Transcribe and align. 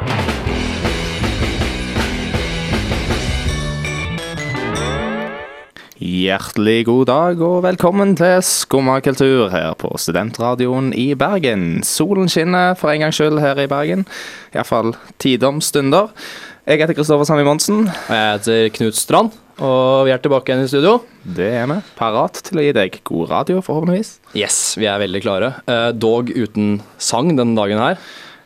Hjertelig 6.21 6.83
god 6.85 7.07
dag 7.07 7.39
og 7.41 7.63
velkommen 7.65 8.11
til 8.19 8.43
Skummakultur 8.45 9.47
her 9.49 9.71
på 9.79 9.89
Studentradioen 9.97 10.91
i 10.93 11.15
Bergen. 11.17 11.79
Solen 11.87 12.29
skinner 12.29 12.75
for 12.77 12.91
en 12.91 13.01
gangs 13.01 13.17
skyld 13.17 13.39
her 13.41 13.57
i 13.63 13.69
Bergen. 13.71 14.03
Iallfall 14.53 14.91
tidom 15.23 15.57
om 15.57 15.63
stunder. 15.65 16.11
Jeg 16.67 16.83
heter 16.83 16.97
Kristoffer 16.99 17.25
Sami 17.25 17.45
Monsen. 17.47 17.87
Og 17.87 18.13
Jeg 18.13 18.35
heter 18.35 18.69
Knut 18.75 18.99
Strand, 18.99 19.39
og 19.63 20.05
vi 20.05 20.13
er 20.13 20.21
tilbake 20.21 20.51
igjen 20.51 20.67
i 20.67 20.69
studio. 20.69 20.99
Det 21.23 21.47
er 21.63 21.65
vi. 21.71 21.79
Parat 21.97 22.43
til 22.45 22.59
å 22.59 22.67
gi 22.67 22.75
deg 22.77 22.99
god 23.07 23.31
radio, 23.31 23.63
forhåpentligvis. 23.65 24.19
Yes, 24.37 24.59
vi 24.77 24.91
er 24.91 25.01
veldig 25.01 25.23
klare. 25.25 25.55
Eh, 25.65 25.89
dog 25.95 26.29
uten 26.35 26.83
sang 27.01 27.33
denne 27.33 27.57
dagen 27.57 27.81
her. 27.81 27.97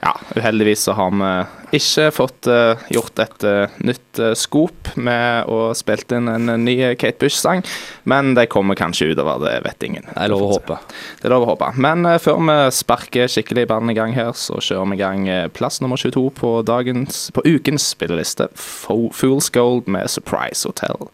Ja, 0.06 0.14
uheldigvis 0.38 0.86
så 0.88 0.96
har 0.96 1.12
vi 1.12 1.34
ikke 1.78 2.10
fått 2.16 2.50
eh, 2.52 2.86
gjort 2.96 3.20
et 3.24 3.46
eh, 3.48 3.78
nytt 3.86 4.22
uh, 4.22 4.32
skop 4.38 4.94
med 4.96 5.50
å 5.52 5.74
spilt 5.78 6.12
inn 6.16 6.30
en 6.32 6.52
ny 6.64 6.76
Kate 7.00 7.20
Bush-sang, 7.22 7.64
men 8.04 8.34
det 8.38 8.48
kommer 8.54 8.78
kanskje 8.80 9.12
utover, 9.14 9.42
det 9.44 9.60
vet 9.66 9.88
ingen. 9.88 10.08
Det 10.08 10.18
er 10.26 10.32
lov 10.32 10.46
å 10.46 10.52
håpe. 10.56 10.80
Det 11.22 11.28
er 11.28 11.34
lov 11.34 11.46
å 11.46 11.52
håpe. 11.54 11.72
Men 11.82 12.06
eh, 12.10 12.20
før 12.22 12.42
vi 12.46 12.58
sparker 12.76 13.32
skikkelig 13.32 13.68
ballen 13.72 13.94
i 13.94 13.98
gang 13.98 14.16
her, 14.16 14.34
så 14.38 14.60
kjører 14.62 14.92
vi 14.92 15.00
i 15.00 15.04
gang 15.04 15.30
eh, 15.32 15.48
plass 15.54 15.82
nummer 15.84 16.00
22 16.00 16.28
på, 16.40 16.54
dagens, 16.68 17.30
på 17.36 17.46
ukens 17.46 17.90
spilleliste. 17.96 18.50
Fool's 18.56 19.52
Gold 19.54 19.90
med 19.92 20.10
Surprise 20.12 20.68
Hotel. 20.68 21.10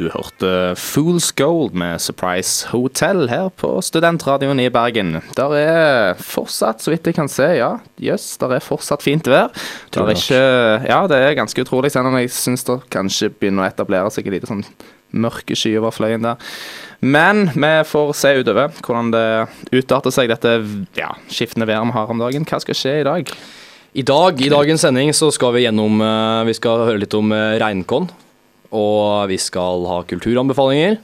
Du 0.00 0.06
hørte 0.08 0.72
Fool's 0.80 1.26
Gold 1.36 1.74
med 1.76 2.00
Surprise 2.00 2.70
Hotel 2.70 3.26
her 3.28 3.50
på 3.52 3.68
Studentradioen 3.84 4.62
i 4.62 4.70
Bergen. 4.72 5.18
Der 5.36 5.54
er 5.58 6.14
fortsatt, 6.24 6.80
så 6.80 6.94
vidt 6.94 7.10
jeg 7.10 7.18
kan 7.18 7.28
se, 7.28 7.50
ja, 7.58 7.74
jøss, 8.00 8.30
der 8.40 8.54
er 8.56 8.64
fortsatt 8.64 9.04
fint 9.04 9.28
vær. 9.28 9.50
Der 9.92 10.08
er 10.08 10.16
ikke, 10.16 10.38
ja, 10.88 11.02
det 11.10 11.18
er 11.20 11.36
ganske 11.36 11.66
utrolig, 11.66 11.90
selv 11.92 12.08
om 12.08 12.16
jeg 12.16 12.32
syns 12.32 12.64
det 12.64 12.78
kanskje 12.88 13.28
begynner 13.34 13.66
å 13.66 13.68
etablere 13.68 14.14
seg 14.14 14.30
en 14.30 14.36
liten 14.38 14.52
sånn 14.54 14.64
mørke 15.26 15.58
sky 15.58 15.74
over 15.82 15.92
fløyen 15.92 16.24
der. 16.24 16.48
Men 17.04 17.50
vi 17.52 17.74
får 17.90 18.14
se 18.22 18.32
utover 18.40 18.72
hvordan 18.80 19.12
det 19.12 19.26
utarter 19.82 20.16
seg, 20.16 20.32
dette 20.32 20.56
ja, 20.96 21.10
skiftende 21.28 21.68
været 21.68 21.90
vi 21.90 21.98
har 21.98 22.16
om 22.16 22.24
dagen. 22.24 22.48
Hva 22.48 22.62
skal 22.64 22.80
skje 22.80 22.96
i 23.02 23.06
dag? 23.10 23.36
I 24.00 24.06
dag, 24.06 24.40
i 24.40 24.48
dagens 24.48 24.88
sending, 24.88 25.12
så 25.12 25.28
skal 25.34 25.52
vi 25.58 25.66
gjennom 25.66 26.00
eh, 26.00 26.42
Vi 26.46 26.56
skal 26.56 26.86
høre 26.86 27.04
litt 27.04 27.20
om 27.20 27.36
eh, 27.36 27.58
Reinkon. 27.60 28.08
Og 28.76 29.28
vi 29.30 29.38
skal 29.40 29.86
ha 29.90 30.00
kulturanbefalinger. 30.08 30.98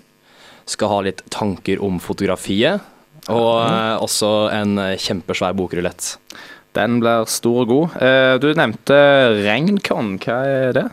Skal 0.67 0.91
ha 0.93 1.01
litt 1.07 1.23
tanker 1.35 1.83
om 1.83 1.99
fotografiet. 2.03 2.83
Og 3.27 3.53
eh, 3.67 3.97
også 4.03 4.31
en 4.55 4.77
eh, 4.79 4.95
kjempesvær 5.03 5.57
bokrulett. 5.59 6.13
Den 6.77 7.01
blir 7.03 7.27
stor 7.31 7.63
og 7.65 7.71
god. 7.73 7.97
Eh, 8.05 8.35
du 8.43 8.51
nevnte 8.55 8.99
Regnkon, 9.43 10.15
hva 10.23 10.41
er 10.47 10.77
det? 10.77 10.87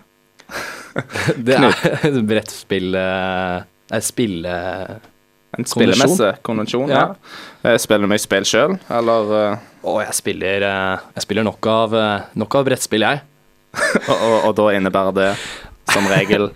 Det 1.45 1.55
er 1.57 1.77
et 2.09 2.19
brettspill 2.29 2.93
eh, 2.99 3.63
Et 3.97 4.05
spille... 4.05 4.53
En 5.53 5.67
spillemesse? 5.69 6.31
Konvensjon? 6.45 6.89
Ja. 6.89 7.11
Eh, 7.61 7.77
Spiller 7.81 8.07
du 8.07 8.09
mye 8.09 8.21
spill 8.21 8.45
sjøl, 8.49 8.73
eller 8.89 9.33
eh, 9.37 9.65
Og 9.85 9.99
jeg 10.01 10.15
spiller, 10.17 10.65
eh, 10.65 11.03
jeg 11.17 11.25
spiller 11.27 11.45
nok 11.45 11.69
av, 11.69 11.93
eh, 11.97 12.23
nok 12.41 12.57
av 12.57 12.65
brettspill, 12.69 13.05
jeg. 13.05 13.21
og, 14.09 14.15
og, 14.17 14.37
og 14.49 14.55
da 14.57 14.65
innebærer 14.77 15.13
det 15.17 15.27
som 15.91 16.05
regel 16.07 16.49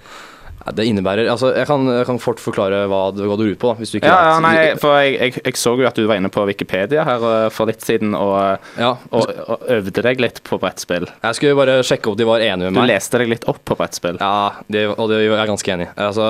Det 0.76 0.84
innebærer 0.84 1.30
Altså, 1.32 1.54
jeg 1.56 1.68
kan, 1.70 1.86
jeg 1.88 2.06
kan 2.10 2.18
fort 2.20 2.40
forklare 2.44 2.82
hva, 2.92 3.14
du- 3.16 3.22
hva 3.24 3.38
ut 3.40 3.60
på, 3.60 3.70
da, 3.72 3.76
hvis 3.80 3.92
du 3.94 3.98
ikke 4.02 4.10
Ja, 4.12 4.34
ja 4.34 4.40
nei, 4.44 4.76
for 4.76 4.98
jeg, 5.00 5.14
jeg, 5.20 5.42
jeg 5.46 5.54
så 5.56 5.72
jo 5.80 5.86
at 5.88 5.96
du 5.96 6.06
var 6.10 6.18
inne 6.20 6.28
på 6.34 6.44
Wikipedia 6.50 7.06
her 7.08 7.24
eh, 7.24 7.50
for 7.56 7.70
litt 7.72 7.82
siden 7.86 8.12
og, 8.18 8.60
Ja, 8.78 8.90
og, 9.12 9.32
og 9.48 9.64
øvde 9.72 10.04
deg 10.04 10.20
litt 10.20 10.42
på 10.44 10.60
brettspill. 10.60 11.08
jeg 11.24 11.36
skulle 11.40 11.56
bare 11.56 11.78
sjekke 11.88 12.12
om 12.12 12.18
de 12.20 12.28
var 12.28 12.40
enige 12.44 12.68
Du 12.68 12.74
med 12.76 12.82
meg. 12.82 12.90
leste 12.96 13.18
deg 13.22 13.30
litt 13.32 13.48
opp 13.48 13.62
på 13.64 13.78
brettspill. 13.80 14.18
Ja, 14.20 14.52
det, 14.68 14.88
og 14.98 15.08
det 15.10 15.22
er 15.22 15.38
jeg 15.38 15.48
ganske 15.54 15.72
enig 15.78 15.88
i. 15.88 15.94
Altså, 16.10 16.28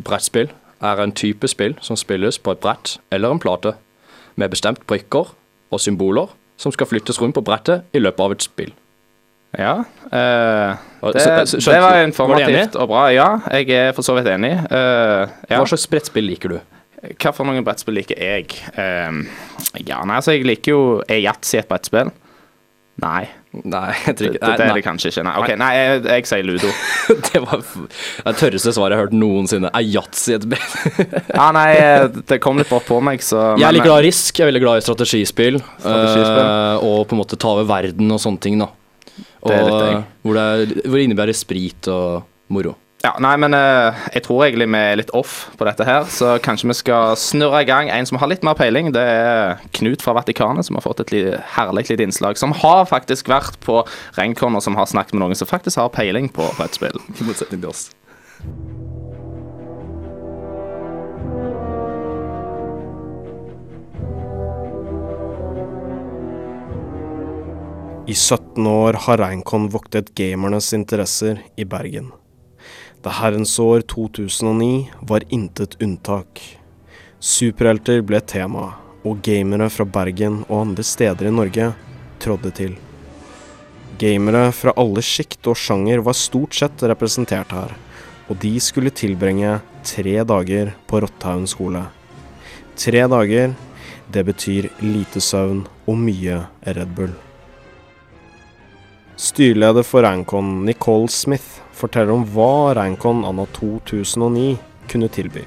brettspill 0.00 0.48
er 0.84 1.00
en 1.04 1.12
type 1.12 1.48
spill 1.48 1.76
som 1.84 1.96
spilles 1.96 2.38
på 2.40 2.52
et 2.56 2.60
brett 2.64 2.96
eller 3.12 3.30
en 3.36 3.38
plate, 3.42 3.74
med 4.36 4.50
bestemt 4.50 4.80
brikker 4.88 5.28
og 5.72 5.80
symboler 5.80 6.32
som 6.56 6.72
skal 6.72 6.86
flyttes 6.88 7.20
rundt 7.20 7.34
på 7.36 7.44
brettet 7.44 7.84
i 7.92 8.00
løpet 8.00 8.20
av 8.24 8.32
et 8.32 8.42
spill. 8.48 8.72
Ja. 9.58 9.74
eh, 10.10 10.84
det, 11.14 11.24
det 11.54 11.80
var 11.84 12.00
informativt 12.02 12.78
og 12.80 12.90
bra. 12.90 13.06
Ja, 13.14 13.28
jeg 13.52 13.70
er 13.76 13.92
for 13.96 14.06
så 14.06 14.16
vidt 14.18 14.30
enig. 14.32 14.52
Eh, 14.54 15.34
ja. 15.50 15.58
Hva 15.58 15.68
slags 15.68 15.86
brettspill 15.90 16.26
liker 16.28 16.56
du? 16.56 16.58
Hva 17.20 17.34
for 17.36 17.44
noen 17.48 17.64
brettspill 17.66 17.98
liker 18.00 18.20
jeg? 18.20 18.58
Eh, 18.74 19.22
ja, 19.84 20.02
nei, 20.02 20.18
altså, 20.18 20.32
jeg 20.32 20.46
liker 20.48 20.72
jo 20.72 20.84
Er 21.04 21.20
yatzy 21.26 21.58
et 21.60 21.68
brettspill? 21.68 22.12
Nei, 23.02 23.26
Nei, 23.62 23.92
jeg 24.02 24.16
tror 24.18 24.32
det, 24.34 24.40
Nei, 24.40 24.48
det, 24.50 24.58
det 24.58 24.66
er 24.66 24.78
det 24.78 24.82
kanskje 24.82 25.10
ikke. 25.12 25.22
Nei, 25.26 25.34
okay, 25.38 25.56
nei 25.60 25.70
jeg, 25.76 26.00
jeg 26.08 26.26
sier 26.26 26.46
ludo. 26.46 26.70
det 27.28 27.42
var 27.44 27.60
det 27.62 28.34
tørreste 28.40 28.72
svaret 28.74 28.94
jeg 28.94 28.98
har 28.98 29.06
hørt 29.06 29.16
noensinne. 29.16 29.70
Er 29.70 29.86
yatzy 29.86 30.34
et 30.38 30.46
brett? 30.50 30.74
Ja, 31.34 31.48
nei, 31.54 31.68
eh, 31.78 32.06
det 32.30 32.40
kom 32.42 32.58
litt 32.58 32.70
bort 32.70 32.88
på 32.88 32.98
meg, 33.04 33.22
så 33.22 33.54
Jeg 33.54 33.62
er 33.62 33.68
veldig 33.68 33.78
litt 33.78 33.88
glad 33.88 34.02
i 34.02 34.08
risk, 34.08 34.38
jeg 34.38 34.46
er 34.46 34.50
veldig 34.50 34.64
glad 34.64 34.80
i 34.80 34.86
strategispill. 34.86 35.60
Strategispill. 35.78 36.48
Uh, 36.50 36.86
og 36.88 37.04
på 37.10 37.16
en 37.16 37.22
måte 37.22 37.38
ta 37.38 37.52
over 37.54 37.68
verden 37.68 38.10
og 38.14 38.22
sånne 38.22 38.42
ting, 38.42 38.58
da. 38.62 38.72
Og, 39.44 39.50
Det 39.50 39.60
hvor, 40.22 40.38
det 40.38 40.86
hvor 40.86 40.98
det 40.98 41.04
innebærer 41.08 41.36
sprit 41.36 41.90
og 41.92 42.24
moro. 42.52 42.74
Ja, 43.04 43.10
nei, 43.20 43.34
men 43.36 43.52
eh, 43.52 44.04
jeg 44.14 44.24
tror 44.24 44.46
egentlig 44.46 44.64
vi 44.72 44.78
er 44.80 44.96
litt 44.96 45.10
off 45.12 45.34
på 45.60 45.66
dette 45.68 45.84
her, 45.84 46.06
så 46.08 46.38
kanskje 46.40 46.70
vi 46.70 46.76
skal 46.78 47.18
snurre 47.20 47.60
i 47.60 47.68
gang 47.68 47.90
en 47.92 48.08
som 48.08 48.16
har 48.22 48.30
litt 48.32 48.46
mer 48.46 48.56
peiling. 48.56 48.94
Det 48.96 49.02
er 49.04 49.60
Knut 49.76 50.00
fra 50.04 50.14
Vatikanet, 50.16 50.64
som 50.64 50.78
har 50.78 50.86
fått 50.86 51.04
et 51.04 51.12
li 51.12 51.20
herlig 51.58 51.84
lite 51.90 52.06
innslag. 52.06 52.40
Som 52.40 52.56
har 52.62 52.88
faktisk 52.88 53.28
vært 53.28 53.60
på 53.64 53.82
Reinkon, 54.16 54.56
og 54.56 54.64
som 54.64 54.80
har 54.80 54.88
snakket 54.88 55.18
med 55.18 55.26
noen 55.26 55.36
som 55.36 55.50
faktisk 55.50 55.82
har 55.82 55.92
peiling 55.92 56.32
på 56.32 56.48
brettspill. 56.56 56.96
I 57.20 57.28
motsetning 57.28 57.60
til 57.60 57.74
oss. 57.74 57.90
I 68.06 68.14
17 68.14 68.66
år 68.66 68.92
har 68.92 69.16
Reinkon 69.16 69.70
voktet 69.72 70.10
gamernes 70.14 70.74
interesser 70.76 71.38
i 71.56 71.64
Bergen. 71.64 72.10
Det 73.00 73.14
herrens 73.16 73.54
år 73.58 73.80
2009 73.88 74.90
var 75.08 75.24
intet 75.32 75.78
unntak. 75.80 76.42
Superhelter 77.16 78.04
ble 78.04 78.20
tema, 78.20 78.66
og 79.08 79.24
gamere 79.24 79.70
fra 79.72 79.88
Bergen 79.88 80.42
og 80.50 80.60
andre 80.66 80.84
steder 80.84 81.30
i 81.30 81.32
Norge 81.32 81.72
trådde 82.20 82.52
til. 82.60 82.76
Gamere 83.96 84.50
fra 84.52 84.76
alle 84.76 85.00
sjikt 85.00 85.48
og 85.48 85.56
sjanger 85.56 86.04
var 86.04 86.20
stort 86.20 86.60
sett 86.60 86.84
representert 86.84 87.56
her, 87.56 87.72
og 88.28 88.36
de 88.44 88.52
skulle 88.60 88.92
tilbringe 88.92 89.62
tre 89.80 90.18
dager 90.28 90.76
på 90.90 91.00
Rotthaugen 91.00 91.48
skole. 91.48 91.86
Tre 92.76 93.08
dager, 93.08 93.54
det 94.12 94.28
betyr 94.28 94.74
lite 94.84 95.24
søvn 95.24 95.64
og 95.86 96.04
mye 96.04 96.44
Red 96.68 96.92
Bull. 96.98 97.16
Styreleder 99.16 99.82
for 99.86 100.02
Reinkon, 100.02 100.64
Nicole 100.64 101.08
Smith, 101.08 101.60
forteller 101.74 102.14
om 102.14 102.24
hva 102.34 102.74
Reinkon 102.78 103.24
anno 103.26 103.46
2009 103.56 104.56
kunne 104.90 105.08
tilby. 105.08 105.44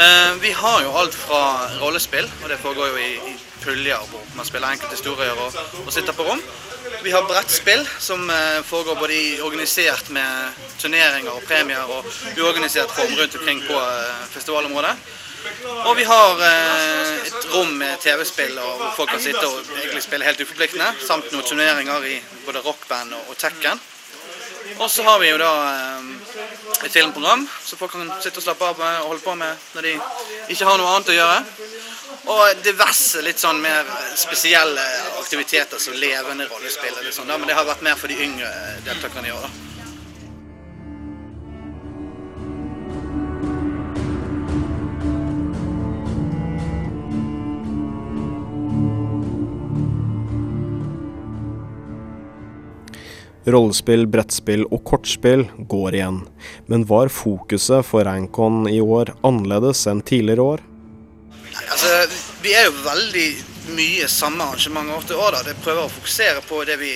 Eh, 0.00 0.32
vi 0.40 0.52
har 0.52 0.82
jo 0.82 0.90
alt 0.96 1.14
fra 1.14 1.42
rollespill, 1.80 2.26
og 2.42 2.48
det 2.48 2.58
foregår 2.62 2.92
jo 2.92 2.98
i, 2.98 3.12
i 3.30 3.36
puljer 3.60 4.10
hvor 4.10 4.22
man 4.36 4.48
spiller 4.48 4.72
enkelte 4.72 4.96
historier 4.96 5.36
og, 5.36 5.56
og 5.84 5.92
sitter 5.92 6.16
på 6.16 6.26
rom. 6.26 6.42
Vi 7.04 7.12
har 7.14 7.26
brettspill 7.28 7.82
som 7.98 8.30
eh, 8.30 8.60
foregår 8.66 8.98
både 9.00 9.16
i, 9.16 9.40
organisert 9.44 10.10
med 10.10 10.60
turneringer 10.80 11.32
og 11.32 11.44
premier 11.48 11.84
og 11.84 12.08
uorganisert 12.36 12.92
form 12.96 13.14
rundt 13.18 13.36
omkring 13.38 13.62
på 13.68 13.76
eh, 13.76 14.22
festivalområdet. 14.34 14.96
Og 15.88 15.96
vi 15.96 16.04
har 16.04 16.42
eh, 16.44 17.26
et 17.26 17.46
rom 17.54 17.70
med 17.80 18.00
TV-spill 18.02 18.58
hvor 18.58 18.90
folk 18.96 19.12
kan 19.14 19.22
sitte 19.22 19.44
og 19.46 19.70
egentlig 19.78 20.02
spille 20.04 20.26
helt 20.26 20.42
uforpliktende, 20.44 20.90
samt 21.06 21.30
noen 21.32 21.46
turneringer 21.46 22.04
i 22.10 22.18
både 22.46 22.62
rockband 22.64 23.16
og, 23.16 23.32
Tekken. 23.40 23.80
Og 24.78 24.90
så 24.92 25.02
har 25.04 25.18
vi 25.20 25.30
jo 25.30 25.38
da 25.40 25.52
eh, 25.70 26.10
et 26.84 26.92
filmprogram 26.92 27.46
som 27.64 27.80
folk 27.80 27.96
kan 27.96 28.12
sitte 28.20 28.42
og 28.42 28.46
slappe 28.46 28.68
av 28.68 28.78
med 28.80 29.00
og 29.00 29.14
holde 29.14 29.24
på 29.24 29.36
med 29.40 29.64
når 29.76 29.88
de 29.88 29.96
ikke 30.52 30.68
har 30.68 30.78
noe 30.80 30.92
annet 30.92 31.14
å 31.14 31.18
gjøre. 31.18 31.40
Og 32.30 32.60
diverse 32.64 33.24
litt 33.24 33.40
sånn 33.40 33.62
mer 33.64 33.88
spesielle 34.18 34.84
aktiviteter 35.22 35.80
som 35.80 35.96
levende 35.96 36.46
rollespill. 36.52 37.00
Sånn, 37.10 37.32
men 37.32 37.48
det 37.48 37.56
har 37.56 37.68
vært 37.68 37.84
mer 37.86 37.98
for 37.98 38.12
de 38.12 38.20
yngre 38.28 38.52
deltakerne 38.86 39.32
i 39.32 39.34
år. 39.34 39.48
da. 39.48 39.69
Rollespill, 53.54 54.06
brettspill 54.10 54.64
og 54.70 54.82
kortspill 54.86 55.46
går 55.70 55.96
igjen, 55.98 56.22
men 56.70 56.86
var 56.88 57.12
fokuset 57.12 57.86
for 57.86 58.06
Reinkon 58.06 58.66
i 58.70 58.80
år 58.80 59.14
annerledes 59.26 59.86
enn 59.90 60.02
tidligere 60.06 60.46
år? 60.56 60.66
Altså, 61.70 61.94
vi 62.42 62.54
er 62.54 62.68
jo 62.68 62.76
veldig 62.84 63.28
mye 63.76 64.08
samme 64.08 64.44
arrangement 64.44 64.90
år 64.90 65.06
til 65.06 65.16
år. 65.16 65.32
da. 65.36 65.42
Det 65.42 65.56
prøver 65.64 65.84
å 65.84 65.92
fokusere 65.92 66.42
på 66.48 66.62
det 66.64 66.76
vi 66.80 66.92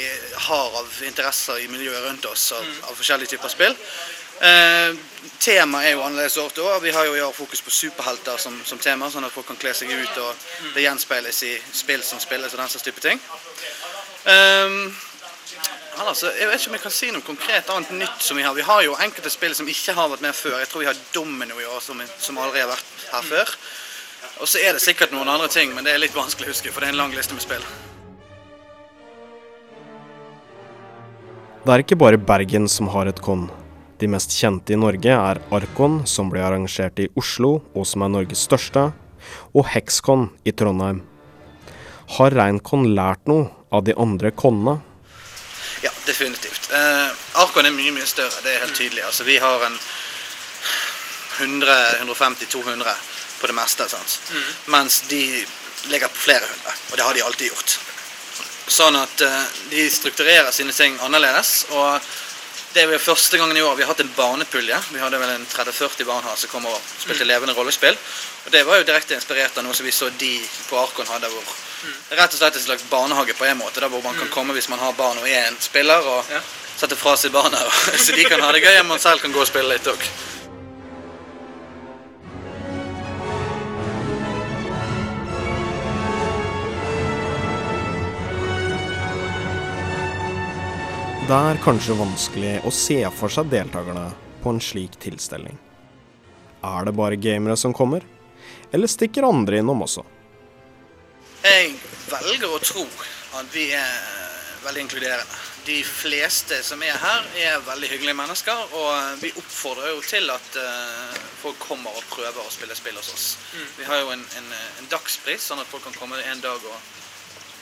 har 0.48 0.78
av 0.80 1.00
interesser 1.06 1.62
i 1.62 1.70
miljøet 1.70 2.06
rundt 2.08 2.26
oss 2.30 2.52
av, 2.56 2.66
av 2.90 2.98
forskjellige 2.98 3.34
typer 3.34 3.52
spill. 3.52 3.76
Eh, 4.40 4.94
Temaet 5.38 5.88
er 5.88 5.94
jo 5.94 6.02
annerledes 6.04 6.36
år 6.40 6.50
til 6.54 6.66
år. 6.66 6.80
Vi 6.82 6.92
har 6.94 7.06
jo 7.06 7.16
i 7.16 7.22
år 7.22 7.32
fokus 7.36 7.62
på 7.62 7.70
superhelter 7.70 8.38
som, 8.40 8.56
som 8.64 8.78
tema, 8.78 9.10
sånn 9.10 9.26
at 9.26 9.34
folk 9.34 9.46
kan 9.50 9.60
kle 9.60 9.74
seg 9.76 9.92
ut 9.92 10.20
og 10.22 10.46
det 10.74 10.86
gjenspeiles 10.86 11.42
i 11.46 11.54
spill 11.72 12.02
som 12.02 12.22
spilles 12.22 12.54
og 12.54 12.62
den 12.62 12.72
slags 12.72 12.86
type 12.86 13.04
ting. 13.04 13.20
Eh, 14.24 14.78
Altså, 15.94 16.30
jeg 16.34 16.48
vet 16.50 16.58
ikke 16.58 16.70
om 16.70 16.74
jeg 16.74 16.82
kan 16.82 16.94
si 16.94 17.08
noe 17.14 17.22
konkret 17.22 17.70
annet 17.70 17.90
nytt 17.94 18.22
som 18.26 18.38
vi 18.38 18.42
har. 18.42 18.54
Vi 18.56 18.66
har 18.66 18.82
jo 18.82 18.96
enkelte 18.98 19.30
spill 19.30 19.54
som 19.54 19.68
ikke 19.70 19.94
har 19.94 20.10
vært 20.10 20.24
med 20.24 20.34
før. 20.34 20.58
Jeg 20.58 20.70
tror 20.70 20.82
vi 20.82 20.88
har 20.90 21.00
Domino 21.14 21.58
i 21.62 21.66
år 21.70 21.82
som, 21.84 22.00
som 22.18 22.38
aldri 22.42 22.64
har 22.64 22.70
vært 22.72 23.04
her 23.12 23.26
før. 23.28 23.52
Og 24.42 24.50
så 24.50 24.58
er 24.58 24.74
det 24.74 24.82
sikkert 24.82 25.14
noen 25.14 25.30
andre 25.30 25.46
ting, 25.52 25.70
men 25.74 25.86
det 25.86 25.94
er 25.94 26.02
litt 26.02 26.16
vanskelig 26.16 26.48
å 26.48 26.54
huske, 26.54 26.72
for 26.74 26.82
det 26.82 26.90
er 26.90 26.96
en 26.96 27.02
lang 27.04 27.14
liste 27.14 27.36
med 27.36 27.44
spill. 27.44 27.62
Det 31.64 31.72
er 31.72 31.84
ikke 31.84 32.00
bare 32.00 32.18
Bergen 32.20 32.66
som 32.68 32.90
har 32.92 33.08
et 33.08 33.22
kon. 33.24 33.46
De 34.02 34.08
mest 34.10 34.34
kjente 34.34 34.74
i 34.74 34.80
Norge 34.80 35.14
er 35.14 35.38
Arkon, 35.54 36.00
som 36.10 36.32
ble 36.32 36.42
arrangert 36.42 36.98
i 37.00 37.06
Oslo, 37.16 37.60
og 37.72 37.86
som 37.86 38.02
er 38.02 38.10
Norges 38.12 38.42
største, 38.48 38.88
og 39.54 39.70
Hexcon 39.70 40.26
i 40.44 40.52
Trondheim. 40.52 41.04
Har 42.18 42.34
Reinkon 42.36 42.90
lært 42.98 43.30
noe 43.30 43.46
av 43.72 43.86
de 43.86 43.94
andre 43.96 44.34
konnene? 44.34 44.82
Ja, 45.84 45.90
definitivt. 46.04 46.70
Eh, 46.72 47.08
Arkon 47.42 47.66
er 47.68 47.74
mye, 47.76 47.90
mye 47.92 48.06
større, 48.08 48.40
det 48.40 48.54
er 48.54 48.62
helt 48.62 48.76
tydelig. 48.76 49.02
Altså, 49.04 49.24
vi 49.28 49.36
har 49.36 49.66
en 49.66 49.74
100-150-200 51.38 52.94
på 53.40 53.50
det 53.50 53.56
meste, 53.58 53.88
sant? 53.92 54.20
mens 54.72 55.02
de 55.10 55.44
ligger 55.92 56.08
på 56.08 56.22
flere 56.24 56.48
hundre. 56.48 56.72
Og 56.90 56.96
det 56.96 57.04
har 57.04 57.14
de 57.14 57.24
alltid 57.26 57.50
gjort. 57.52 57.74
Sånn 58.66 58.96
at 58.96 59.26
eh, 59.26 59.42
de 59.74 59.84
strukturerer 59.92 60.48
sine 60.56 60.72
ting 60.72 60.96
annerledes. 61.04 61.66
og 61.76 62.00
det 62.74 62.82
er 62.82 62.88
vel 62.90 62.98
første 62.98 63.38
gangen 63.38 63.56
i 63.56 63.62
år 63.62 63.76
vi 63.78 63.84
har 63.84 63.92
hatt 63.92 64.02
en 64.02 64.10
barnepulje. 64.16 64.78
Vi 64.90 64.98
hadde 64.98 65.18
vel 65.20 65.30
en 65.30 65.46
30-40 65.46 66.08
barn 66.08 66.24
her 66.26 66.38
som 66.40 66.50
kom 66.50 66.66
og 66.66 66.74
spilte 66.98 67.26
levende 67.28 67.54
rollespill. 67.54 67.94
Og 68.44 68.50
Det 68.52 68.64
var 68.66 68.80
jo 68.80 68.88
direkte 68.88 69.14
inspirert 69.14 69.58
av 69.58 69.64
noe 69.64 69.76
som 69.78 69.86
vi 69.86 69.94
så 69.94 70.10
de 70.10 70.32
på 70.68 70.80
Arkon 70.80 71.06
hadde. 71.06 71.30
hvor 71.30 71.54
Rett 72.18 72.34
og 72.34 72.38
slett 72.38 72.56
en 72.58 72.66
slags 72.66 72.84
barnehage 72.90 73.34
på 73.38 73.46
en 73.46 73.58
måte, 73.60 73.80
der 73.80 73.92
hvor 73.92 74.02
man 74.02 74.18
kan 74.18 74.28
komme 74.32 74.56
hvis 74.56 74.68
man 74.68 74.78
har 74.82 74.92
barn 74.98 75.18
og 75.18 75.28
er 75.28 75.46
en 75.48 75.58
spiller, 75.60 76.00
og 76.00 76.24
sette 76.76 76.96
fra 76.96 77.14
seg 77.16 77.32
barna, 77.32 77.60
så 78.04 78.16
de 78.16 78.24
kan 78.24 78.40
ha 78.42 78.52
det 78.52 78.64
gøy, 78.64 78.78
og 78.80 78.86
man 78.86 79.02
selv 79.02 79.20
kan 79.22 79.32
gå 79.32 79.42
og 79.42 79.50
spille 79.50 79.76
litt 79.76 79.86
òg. 79.86 80.08
Det 91.24 91.32
er 91.32 91.56
kanskje 91.64 91.94
vanskelig 91.96 92.50
å 92.68 92.70
se 92.76 92.98
for 93.16 93.32
seg 93.32 93.48
deltakerne 93.48 94.10
på 94.42 94.50
en 94.52 94.58
slik 94.60 94.98
tilstelning. 95.00 95.56
Er 96.60 96.84
det 96.84 96.92
bare 96.98 97.16
gamere 97.16 97.56
som 97.56 97.72
kommer, 97.72 98.04
eller 98.68 98.92
stikker 98.92 99.24
andre 99.24 99.62
innom 99.62 99.80
også? 99.86 100.04
Jeg 101.46 101.72
velger 102.10 102.52
å 102.52 102.60
tro 102.60 102.84
at 103.40 103.48
vi 103.56 103.70
er 103.72 103.96
veldig 104.66 104.84
inkluderende. 104.84 105.40
De 105.64 105.80
fleste 105.88 106.60
som 106.60 106.84
er 106.84 107.00
her, 107.00 107.24
er 107.40 107.64
veldig 107.72 107.88
hyggelige 107.94 108.20
mennesker, 108.20 108.76
og 108.76 109.24
vi 109.24 109.32
oppfordrer 109.32 109.94
jo 109.94 110.04
til 110.04 110.28
at 110.28 110.60
eh, 110.60 111.18
folk 111.40 111.56
kommer 111.70 111.96
og 111.96 112.04
prøver 112.12 112.44
å 112.44 112.52
spille 112.52 112.76
spill 112.76 113.00
hos 113.00 113.14
oss. 113.16 113.28
Vi 113.78 113.88
har 113.88 114.04
jo 114.04 114.12
en, 114.12 114.28
en, 114.42 114.56
en 114.82 114.92
dagspris, 114.92 115.48
sånn 115.48 115.64
at 115.64 115.72
folk 115.72 115.88
kan 115.88 115.96
komme 115.96 116.20
en 116.20 116.44
dag 116.44 116.68
og, 116.68 116.96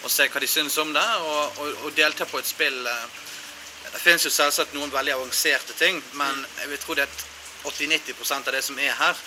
og 0.02 0.10
se 0.10 0.26
hva 0.26 0.42
de 0.42 0.50
syns 0.50 0.82
om 0.82 0.90
det, 0.90 1.10
og, 1.22 1.62
og, 1.62 1.84
og 1.86 1.94
delta 1.94 2.26
på 2.26 2.42
et 2.42 2.50
spill. 2.50 2.82
Det 3.92 4.00
finnes 4.00 4.24
jo 4.24 4.32
selvsagt 4.32 4.74
noen 4.74 4.92
veldig 4.92 5.14
avanserte 5.18 5.76
ting, 5.76 6.00
men 6.16 6.44
jeg 6.62 6.70
vil 6.70 6.80
tro 6.80 6.96
det 6.96 7.04
at 7.04 7.24
80-90% 7.68 8.48
av 8.48 8.56
det 8.56 8.62
som 8.64 8.78
er 8.80 8.94
her, 8.98 9.18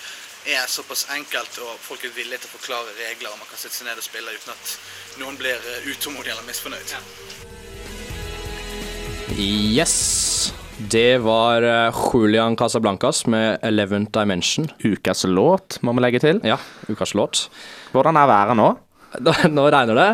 er 0.46 0.66
såpass 0.70 1.06
enkelt, 1.14 1.58
og 1.62 1.78
folk 1.82 2.04
er 2.06 2.14
villige 2.14 2.42
til 2.42 2.50
å 2.50 2.54
forklare 2.58 2.94
regler, 2.98 3.32
og 3.32 3.40
man 3.40 3.48
kan 3.50 3.58
sitte 3.58 3.78
seg 3.78 3.88
ned 3.88 3.98
og 3.98 4.06
spille 4.06 4.34
uten 4.34 4.52
at 4.54 4.74
noen 5.22 5.38
blir 5.40 5.58
eh, 5.58 5.88
utålmodig 5.90 6.30
eller 6.34 6.46
misfornøyd. 6.46 6.94
Yes. 9.36 10.52
Det 10.76 11.18
var 11.24 11.64
eh, 11.64 11.98
Julian 12.12 12.56
Casablancas 12.56 13.24
med 13.32 13.58
11th 13.64 14.12
Dimension. 14.14 14.68
Ukas 14.84 15.24
låt, 15.24 15.80
må 15.82 15.96
vi 15.96 16.04
legge 16.04 16.22
til. 16.22 16.42
Ja, 16.46 16.60
ukas 16.90 17.14
låt. 17.18 17.46
Hvordan 17.94 18.18
er 18.20 18.30
været 18.30 18.58
nå? 18.60 18.70
Nå 19.56 19.70
regner 19.72 19.98
det. 19.98 20.10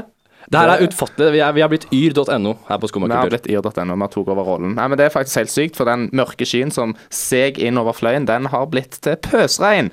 Det 0.52 0.60
her 0.60 0.72
er 0.74 0.84
utfattelig. 0.86 1.30
Vi 1.34 1.40
er, 1.40 1.54
vi 1.56 1.64
er 1.64 1.70
blitt 1.72 1.86
yr.no 1.96 2.52
her 2.68 2.80
på 2.82 2.90
Vi 2.92 3.08
har 3.14 3.30
blitt 3.30 3.48
yr.no, 3.48 3.96
vi 4.02 4.08
tok 4.12 4.32
over 4.34 4.48
rollen. 4.52 4.74
Nei, 4.76 4.88
men 4.92 5.00
Det 5.00 5.06
er 5.08 5.14
faktisk 5.14 5.40
helt 5.40 5.54
sykt, 5.54 5.78
for 5.80 5.88
den 5.88 6.10
mørke 6.12 6.46
skyen 6.48 6.72
som 6.74 6.94
seg 7.12 7.60
inn 7.62 7.80
over 7.80 7.96
fløyen, 7.96 8.28
den 8.28 8.50
har 8.52 8.68
blitt 8.72 9.00
til 9.04 9.16
pøsregn. 9.16 9.92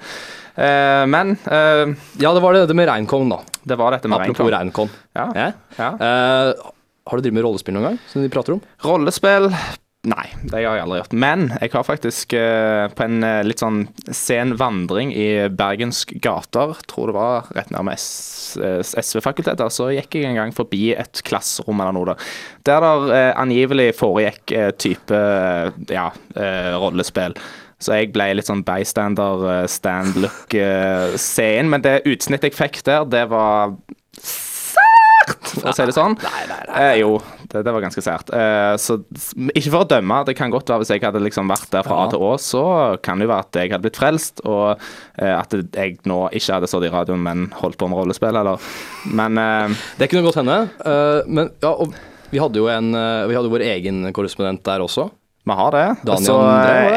Uh, 0.59 1.05
men 1.07 1.37
uh, 1.47 1.87
Ja, 2.19 2.33
det 2.35 2.41
var 2.43 2.57
det, 2.57 2.65
det 2.67 2.75
med 2.75 2.89
Reinkon, 2.91 3.31
da. 3.31 3.39
det 3.63 3.77
var 3.79 3.95
dette 3.95 4.11
med 4.11 4.19
Apropos. 4.19 4.51
Reinkon. 4.51 4.91
Ja. 5.15 5.29
Ja. 5.35 5.51
Ja. 5.77 5.93
Eh, 5.95 6.71
har 7.09 7.17
du 7.17 7.23
drevet 7.23 7.37
med 7.37 7.45
rollespill 7.45 7.77
noen 7.77 7.91
gang, 7.91 8.01
som 8.11 8.25
de 8.25 8.31
prater 8.33 8.57
om? 8.57 8.65
Rollespill 8.83 9.47
Nei, 10.07 10.29
det 10.47 10.61
har 10.63 10.77
jeg 10.77 10.83
aldri 10.85 11.01
gjort. 11.01 11.13
Men 11.19 11.41
jeg 11.59 11.73
har 11.73 11.83
faktisk 11.83 12.33
eh, 12.39 12.85
på 12.95 13.03
en 13.03 13.19
eh, 13.25 13.41
litt 13.43 13.59
sånn 13.59 13.81
sen 14.15 14.53
vandring 14.55 15.11
i 15.11 15.49
Bergens 15.51 16.05
gater, 16.23 16.71
tror 16.87 17.11
det 17.11 17.15
var 17.17 17.49
rett 17.57 17.73
nærme 17.75 17.97
SV-fakultetet, 17.99 19.73
så 19.75 19.89
gikk 19.91 20.15
jeg 20.15 20.29
en 20.29 20.39
gang 20.39 20.53
forbi 20.55 20.93
et 20.95 21.19
klasserom 21.27 21.83
eller 21.83 21.97
noe 21.97 22.07
der. 22.13 22.29
Der 22.69 22.79
der 22.85 23.11
eh, 23.17 23.33
angivelig 23.43 23.89
foregikk 23.99 24.53
eh, 24.55 24.71
type 24.79 25.19
eh, 25.19 25.67
ja, 25.91 26.07
eh, 26.31 26.71
rollespill. 26.79 27.35
Så 27.79 27.95
jeg 27.99 28.13
ble 28.15 28.29
litt 28.39 28.47
sånn 28.47 28.63
bystander, 28.67 29.43
eh, 29.51 29.67
stand-look-scenen. 29.71 31.69
men 31.75 31.83
det 31.83 32.07
utsnittet 32.07 32.53
jeg 32.53 32.59
fikk 32.59 32.85
der, 32.87 33.03
det 33.03 33.25
var 33.35 33.75
sært, 34.15 35.43
for 35.59 35.73
å 35.73 35.75
si 35.75 35.91
det 35.91 35.95
sånn. 35.99 36.15
Nei, 36.23 36.43
nei, 36.47 36.63
nei. 36.71 36.87
jo, 37.03 37.19
det, 37.51 37.63
det 37.65 37.71
var 37.73 37.81
ganske 37.81 38.01
sært. 38.05 38.29
Uh, 38.33 38.75
så 38.77 38.99
ikke 39.55 39.71
for 39.73 39.83
å 39.83 39.87
dømme, 39.89 40.19
det 40.27 40.35
kan 40.37 40.51
godt 40.53 40.69
være 40.69 40.83
hvis 40.83 40.91
jeg 40.93 41.01
hadde 41.05 41.21
liksom 41.25 41.49
vært 41.49 41.69
der 41.73 41.83
fra 41.87 41.97
Ja. 41.99 42.07
A 42.07 42.11
til 42.13 42.21
Å, 42.27 42.31
så 42.39 42.63
kan 43.05 43.17
det 43.19 43.25
jo 43.27 43.31
være 43.33 43.45
at 43.47 43.59
jeg 43.61 43.71
hadde 43.73 43.83
blitt 43.87 43.97
frelst, 43.99 44.41
og 44.45 44.75
uh, 44.77 45.33
at 45.39 45.55
jeg 45.57 45.97
nå 46.09 46.19
ikke 46.37 46.55
hadde 46.59 46.69
stått 46.69 46.85
i 46.85 46.93
radioen, 46.93 47.23
men 47.25 47.47
holdt 47.61 47.77
på 47.81 47.89
med 47.89 47.97
rollespill, 48.03 48.37
eller 48.39 48.61
Men 49.09 49.37
uh, 49.41 49.77
Det 49.97 50.09
kunne 50.11 50.25
godt 50.29 50.39
hende. 50.43 50.57
eh, 50.85 51.21
men 51.27 51.49
ja, 51.63 51.71
og 51.73 51.95
vi 52.29 52.37
hadde 52.37 52.59
jo 52.61 52.67
en 52.69 52.91
Vi 52.93 53.33
hadde 53.33 53.47
jo 53.49 53.55
vår 53.55 53.63
egen 53.71 54.03
korrespondent 54.13 54.61
der 54.67 54.83
også. 54.85 55.07
vi 55.49 55.55
har 55.57 55.71
det. 55.73 55.85
Daniel 56.05 56.25
så 56.27 56.35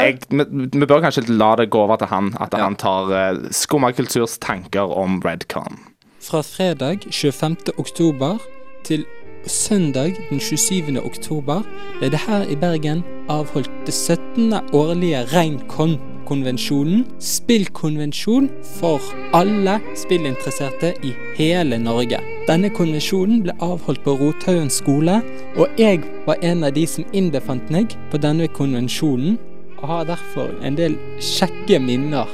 jeg, 0.03 0.19
vi, 0.29 0.45
vi 0.77 0.87
bør 0.91 1.01
kanskje 1.07 1.23
la 1.33 1.55
det 1.57 1.71
gå 1.73 1.81
over 1.87 1.97
til 2.03 2.11
han, 2.11 2.29
at 2.39 2.53
Ja. 2.53 2.67
han 2.67 2.77
tar 2.77 3.09
uh, 3.09 3.49
Skummakulturs 3.51 4.35
tanker 4.45 4.93
om 4.93 5.23
Redcon. 5.25 5.79
Fra 6.21 6.43
fredag 6.45 7.07
25. 7.11 7.73
oktober 7.81 8.37
til 8.85 9.07
søndag 9.47 10.15
den 10.31 10.41
27. 10.41 10.99
oktober 11.05 11.63
ble 11.99 12.11
det 12.13 12.21
her 12.27 12.45
i 12.51 12.57
Bergen 12.57 13.03
avholdt 13.33 13.71
det 13.87 13.95
17. 13.95 14.53
årlige 14.73 15.25
Reinkon-konvensjonen. 15.33 17.07
Spillkonvensjon 17.19 18.51
for 18.79 19.01
alle 19.35 19.79
spillinteresserte 19.97 20.93
i 21.03 21.15
hele 21.39 21.79
Norge. 21.79 22.21
Denne 22.49 22.71
konvensjonen 22.71 23.43
ble 23.47 23.57
avholdt 23.61 24.05
på 24.05 24.17
Rothaugen 24.21 24.71
skole, 24.71 25.21
og 25.57 25.69
jeg 25.79 26.03
var 26.27 26.39
en 26.43 26.65
av 26.65 26.75
de 26.77 26.87
som 26.87 27.07
innbefant 27.13 27.71
meg 27.71 27.97
på 28.11 28.21
denne 28.23 28.49
konvensjonen, 28.49 29.39
og 29.83 29.89
har 29.89 30.09
derfor 30.15 30.55
en 30.63 30.79
del 30.79 30.99
kjekke 31.19 31.83
minner 31.83 32.31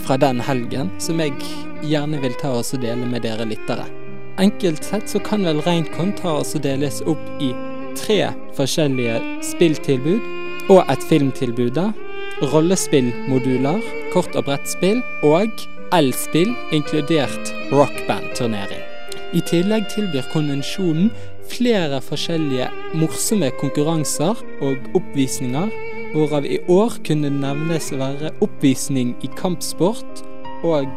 fra 0.00 0.16
den 0.16 0.40
helgen 0.40 0.88
som 0.98 1.20
jeg 1.20 1.34
gjerne 1.84 2.20
vil 2.22 2.36
ta 2.40 2.54
og 2.56 2.80
dele 2.80 3.04
med 3.08 3.26
dere 3.26 3.44
lyttere. 3.48 4.01
Enkelt 4.38 4.84
sett 4.84 5.08
så 5.08 5.18
kan 5.18 5.44
vel 5.44 5.60
Reinkon 5.60 6.12
ta 6.16 6.38
oss 6.40 6.52
deles 6.52 7.02
opp 7.06 7.42
i 7.42 7.52
tre 7.98 8.30
forskjellige 8.56 9.18
spilltilbud 9.44 10.70
og 10.72 10.84
et 10.88 11.02
filmtilbud. 11.08 11.74
da. 11.74 11.92
Rollespillmoduler, 12.42 13.80
kort- 14.12 14.36
og 14.36 14.44
brettspill 14.44 15.02
og 15.22 15.50
elspill, 15.92 16.54
inkludert 16.72 17.52
rockband-turnering. 17.72 18.82
I 19.32 19.40
tillegg 19.40 19.86
tilbyr 19.94 20.26
konvensjonen 20.32 21.10
flere 21.48 22.00
forskjellige 22.00 22.68
morsomme 22.94 23.50
konkurranser 23.60 24.36
og 24.60 24.76
oppvisninger, 24.94 25.68
hvorav 26.12 26.44
i 26.44 26.58
år 26.68 26.98
kunne 27.06 27.30
nevnes 27.30 27.92
å 27.92 28.00
være 28.00 28.32
oppvisning 28.40 29.14
i 29.22 29.30
kampsport 29.36 30.24
og 30.64 30.88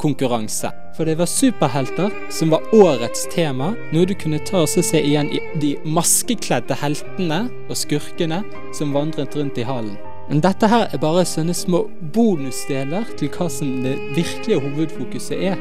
superheltkonkurranse. 0.00 0.70
For 0.96 1.04
det 1.04 1.18
var 1.18 1.26
superhelter 1.26 2.10
som 2.30 2.50
var 2.50 2.62
årets 2.74 3.28
tema, 3.32 3.74
noe 3.92 4.06
du 4.06 4.14
kunne 4.14 4.38
ta 4.38 4.62
og 4.64 4.68
se 4.68 5.00
igjen 5.00 5.30
i 5.30 5.40
de 5.60 5.76
maskekledde 5.84 6.74
heltene 6.74 7.48
og 7.68 7.76
skurkene 7.76 8.42
som 8.74 8.94
vandret 8.94 9.36
rundt 9.36 9.58
i 9.58 9.64
hallen. 9.64 9.96
Men 10.28 10.40
dette 10.40 10.68
her 10.68 10.88
er 10.92 10.98
bare 11.02 11.24
sånne 11.26 11.54
små 11.54 11.88
bonusdeler 12.14 13.04
til 13.18 13.30
hva 13.34 13.48
som 13.50 13.82
det 13.82 13.96
virkelige 14.14 14.60
hovedfokuset 14.60 15.38
er, 15.52 15.56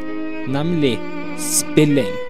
nemlig 0.47 0.97
spilling. 1.37 2.28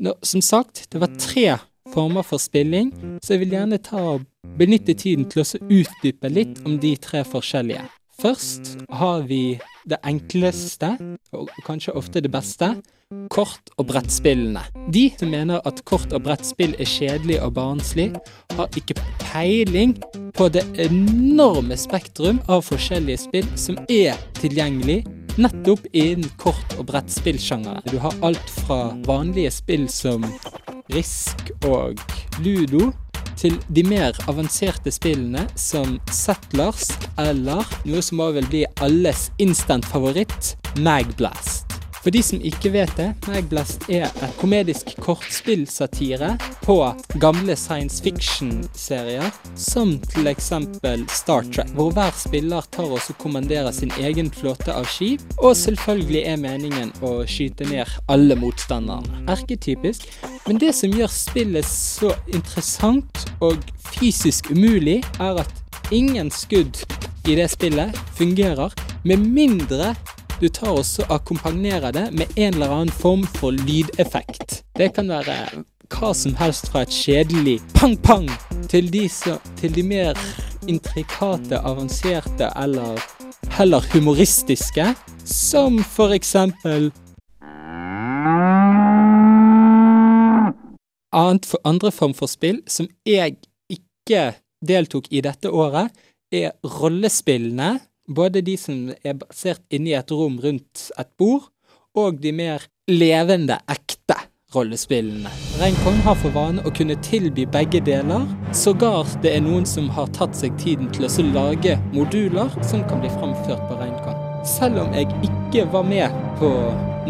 Nå, 0.00 0.14
som 0.22 0.40
sagt, 0.40 0.86
det 0.92 1.00
var 1.00 1.12
tre 1.20 1.58
former 1.92 2.24
for 2.24 2.40
spilling, 2.40 2.88
så 3.20 3.34
jeg 3.34 3.42
vil 3.42 3.56
gjerne 3.58 3.78
ta 3.84 4.00
og 4.14 4.22
benytte 4.56 4.94
tiden 4.96 5.26
til 5.28 5.42
å 5.42 5.60
utdype 5.60 6.30
litt 6.32 6.62
om 6.64 6.78
de 6.80 6.94
tre 6.96 7.20
forskjellige. 7.28 7.84
Først 8.20 8.76
har 8.92 9.22
vi 9.24 9.58
det 9.88 9.96
enkleste, 10.04 10.90
og 11.32 11.48
kanskje 11.64 11.94
ofte 11.96 12.20
det 12.20 12.30
beste, 12.32 12.74
kort- 13.32 13.72
og 13.78 13.86
brettspillene. 13.88 14.60
De 14.92 15.06
som 15.18 15.30
mener 15.32 15.60
at 15.64 15.80
kort- 15.88 16.12
og 16.12 16.22
brettspill 16.26 16.74
er 16.78 16.84
kjedelig 16.84 17.40
og 17.42 17.54
barnslig, 17.56 18.10
har 18.58 18.68
ikke 18.76 18.98
peiling 19.18 19.96
på 20.36 20.50
det 20.52 20.66
enorme 20.84 21.78
spektrum 21.80 22.42
av 22.48 22.62
forskjellige 22.68 23.24
spill 23.24 23.48
som 23.56 23.80
er 23.88 24.20
tilgjengelig 24.38 25.00
nettopp 25.40 25.86
innen 25.92 26.28
kort- 26.36 26.76
og 26.78 26.86
brettspillsjangeren. 26.92 27.82
Du 27.90 27.98
har 27.98 28.14
alt 28.22 28.56
fra 28.60 28.92
vanlige 29.08 29.50
spill 29.50 29.88
som 29.88 30.28
Risk 30.92 31.54
og 31.64 31.96
Ludo, 32.44 32.92
til 33.38 33.58
de 33.68 33.84
mer 33.86 34.16
avanserte 34.30 34.92
spillene 34.94 35.46
som 35.58 35.98
Settlers, 36.14 36.90
eller 37.20 37.66
noe 37.84 38.04
som 38.04 38.22
også 38.22 38.40
vil 38.40 38.52
bli 38.52 38.64
alles 38.84 39.28
instant 39.42 39.86
favoritt, 39.86 40.54
Magblast. 40.78 41.70
For 42.00 42.08
de 42.14 42.22
som 42.24 42.40
ikke 42.40 42.70
vet 42.72 42.92
det, 42.96 43.10
Magblast 43.28 43.84
er 43.92 44.06
et 44.08 44.36
komedisk 44.40 44.94
kortspillsatire 45.04 46.30
på 46.64 46.76
gamle 47.20 47.56
science 47.60 48.00
fiction-serier, 48.00 49.28
som 49.52 49.98
eksempel 50.30 51.04
Star 51.12 51.44
Trek, 51.52 51.68
hvor 51.76 51.92
hver 51.92 52.14
spiller 52.16 52.64
tar 52.72 52.88
og 52.96 53.20
kommanderer 53.20 53.72
sin 53.76 53.92
egen 54.00 54.32
flåte 54.32 54.72
av 54.72 54.88
skip, 54.88 55.20
og 55.36 55.52
selvfølgelig 55.60 56.24
er 56.24 56.40
meningen 56.40 56.94
å 57.04 57.18
skyte 57.28 57.68
ned 57.68 57.92
alle 58.08 58.38
motstanderne. 58.40 59.26
Erketypisk. 59.28 60.08
Men 60.50 60.58
det 60.58 60.72
som 60.74 60.90
gjør 60.90 61.12
spillet 61.14 61.66
så 61.70 62.08
interessant 62.34 63.20
og 63.38 63.60
fysisk 63.94 64.48
umulig, 64.50 64.96
er 65.22 65.36
at 65.44 65.92
ingen 65.94 66.26
skudd 66.34 66.80
i 67.30 67.36
det 67.38 67.44
spillet 67.52 67.94
fungerer, 68.18 68.74
med 69.06 69.22
mindre 69.22 69.92
du 70.40 70.48
tar 70.50 70.72
også 70.72 71.04
akkompagnerer 71.06 71.94
det 71.94 72.08
med 72.18 72.34
en 72.34 72.56
eller 72.58 72.74
annen 72.74 72.90
form 72.90 73.22
for 73.36 73.54
lydeffekt. 73.54 74.64
Det 74.74 74.88
kan 74.96 75.12
være 75.12 75.36
hva 75.94 76.10
som 76.18 76.34
helst 76.40 76.66
fra 76.72 76.82
et 76.82 76.96
kjedelig 76.98 77.60
pang-pang 77.76 78.26
til, 78.72 78.90
til 79.60 79.76
de 79.76 79.84
mer 79.86 80.18
intrikate, 80.66 81.62
avanserte 81.62 82.50
eller 82.58 82.98
heller 83.54 83.86
humoristiske, 83.94 84.88
som 85.22 85.78
for 85.84 86.10
eksempel 86.10 86.90
for, 91.12 91.60
andre 91.64 91.90
form 91.90 92.14
for 92.14 92.30
spill 92.30 92.62
som 92.70 92.88
jeg 93.06 93.36
ikke 93.70 94.34
deltok 94.66 95.08
i 95.10 95.22
dette 95.24 95.50
året, 95.50 95.90
er 96.32 96.52
rollespillene. 96.64 97.78
Både 98.10 98.42
de 98.42 98.56
som 98.58 98.90
er 99.04 99.14
basert 99.14 99.62
inni 99.70 99.94
et 99.94 100.10
rom 100.10 100.40
rundt 100.42 100.90
et 100.98 101.10
bord, 101.18 101.50
og 101.94 102.18
de 102.22 102.32
mer 102.34 102.66
levende, 102.90 103.58
ekte 103.70 104.16
rollespillene. 104.54 105.30
Reinkong 105.60 106.00
har 106.06 106.16
for 106.18 106.34
vane 106.34 106.62
å 106.66 106.72
kunne 106.74 106.96
tilby 107.06 107.46
begge 107.46 107.82
deler. 107.86 108.26
Sågar 108.56 109.06
det 109.22 109.36
er 109.36 109.44
noen 109.46 109.66
som 109.68 109.90
har 109.94 110.10
tatt 110.16 110.34
seg 110.38 110.56
tiden 110.58 110.90
til 110.94 111.06
å 111.06 111.26
lage 111.34 111.78
moduler 111.94 112.50
som 112.66 112.82
kan 112.90 113.02
bli 113.02 113.12
framført 113.14 113.62
på 113.68 113.78
Reinkong. 113.78 114.18
Selv 114.46 114.80
om 114.82 114.94
jeg 114.96 115.06
ikke 115.26 115.66
var 115.70 115.84
med 115.86 116.14
på 116.40 116.50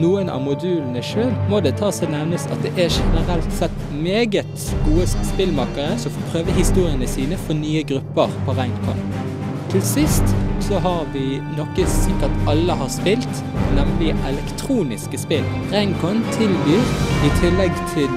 noen 0.01 0.29
av 0.33 0.43
modulene 0.45 1.03
sjøl, 1.05 1.33
må 1.51 1.63
det 1.65 1.77
tas 1.81 2.03
og 2.05 2.13
nevnes 2.13 2.47
at 2.51 2.61
det 2.65 2.75
er 2.77 2.93
generelt 2.93 3.49
sett 3.57 3.80
meget 4.03 4.75
gode 4.85 5.07
spillmakere 5.33 5.99
som 5.99 6.13
får 6.17 6.29
prøve 6.33 6.59
historiene 6.59 7.09
sine 7.09 7.39
for 7.47 7.59
nye 7.59 7.83
grupper 7.89 8.33
på 8.47 8.57
Reinkong. 8.59 9.03
Til 9.71 9.83
sist 9.87 10.35
så 10.67 10.81
har 10.83 11.05
vi 11.15 11.39
noe 11.57 11.87
sikkert 11.95 12.35
alle 12.51 12.75
har 12.81 12.91
spilt, 12.91 13.43
nemlig 13.77 14.13
elektroniske 14.29 15.19
spill. 15.19 15.47
Reinkon 15.73 16.23
tilbyr, 16.37 16.85
i 17.27 17.33
tillegg 17.41 17.75
til 17.95 18.13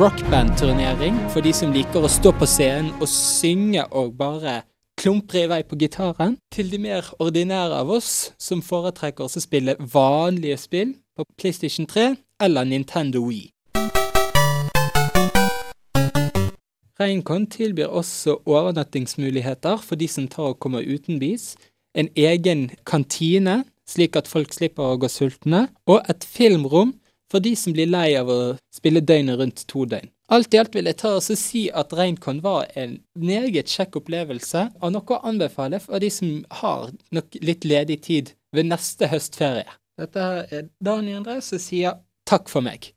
rockband-turnering 0.00 1.18
for 1.30 1.44
de 1.44 1.52
som 1.54 1.72
liker 1.74 2.04
å 2.04 2.10
stå 2.10 2.34
på 2.34 2.48
scenen 2.50 2.90
og 2.98 3.08
synge 3.10 3.84
og 3.92 4.16
bare 4.18 4.62
klumpre 5.00 5.44
i 5.44 5.50
vei 5.50 5.62
på 5.66 5.78
gitaren, 5.78 6.36
til 6.54 6.70
de 6.72 6.80
mer 6.82 7.06
ordinære 7.22 7.80
av 7.82 7.90
oss 7.94 8.12
som 8.40 8.62
foretrekker 8.64 9.26
å 9.26 9.42
spille 9.42 9.76
vanlige 9.78 10.58
spill 10.66 10.94
på 11.14 11.26
PlayStation 11.38 11.86
3 11.90 12.14
eller 12.42 12.66
Nintendo 12.68 13.22
Wii. 13.28 13.53
Reinkon 17.00 17.46
tilbyr 17.50 17.90
også 17.90 18.36
overnattingsmuligheter 18.46 19.80
for 19.82 19.98
de 19.98 20.08
som 20.08 20.28
tar 20.30 20.52
og 20.52 20.60
kommer 20.62 20.84
utenbys, 20.86 21.54
en 21.94 22.08
egen 22.14 22.68
kantine, 22.86 23.64
slik 23.88 24.16
at 24.16 24.30
folk 24.30 24.54
slipper 24.54 24.94
å 24.94 25.00
gå 25.02 25.10
sultne, 25.10 25.66
og 25.90 26.06
et 26.10 26.26
filmrom 26.26 26.94
for 27.30 27.42
de 27.42 27.54
som 27.58 27.74
blir 27.74 27.90
lei 27.90 28.12
av 28.18 28.30
å 28.30 28.40
spille 28.74 29.02
døgnet 29.02 29.40
rundt 29.40 29.64
to 29.70 29.86
døgn. 29.90 30.10
Alt 30.32 30.54
i 30.54 30.60
alt 30.60 30.74
vil 30.74 30.86
jeg 30.88 30.98
ta 31.02 31.16
og 31.18 31.26
si 31.26 31.66
at 31.68 31.92
Reinkon 31.92 32.40
var 32.44 32.70
en 32.80 32.96
meget 33.18 33.68
kjekk 33.68 33.98
opplevelse, 34.00 34.68
og 34.80 34.94
noe 34.94 35.18
å 35.18 35.20
anbefale 35.28 35.82
for 35.82 36.00
de 36.00 36.10
som 36.14 36.38
har 36.62 36.94
nok 37.12 37.40
litt 37.42 37.66
ledig 37.68 38.00
tid 38.06 38.32
ved 38.54 38.70
neste 38.70 39.10
høstferie. 39.10 39.68
Dette 40.00 40.30
er 40.48 40.70
Daniel 40.82 41.20
André 41.20 41.40
som 41.44 41.60
sier 41.60 42.00
takk 42.26 42.48
for 42.50 42.64
meg. 42.64 42.94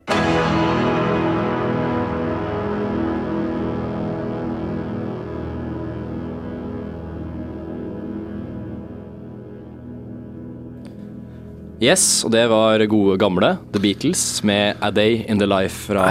Yes, 11.78 12.24
og 12.26 12.32
det 12.34 12.48
var 12.50 12.82
gode 12.90 13.20
gamle 13.22 13.52
The 13.70 13.80
Beatles 13.82 14.42
med 14.42 14.80
A 14.82 14.90
Day 14.90 15.20
In 15.30 15.38
The 15.38 15.46
Life 15.46 15.92
fra 15.92 16.08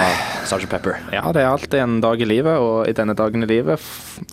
Sgt. 0.46 0.68
Pepper. 0.70 1.00
Ja, 1.10 1.24
det 1.34 1.42
er 1.42 1.48
alltid 1.50 1.80
en 1.80 1.96
dag 2.04 2.22
i 2.22 2.28
livet, 2.28 2.54
og 2.62 2.86
i 2.86 2.94
denne 2.94 3.16
dagen 3.18 3.42
i 3.42 3.48
livet 3.50 3.82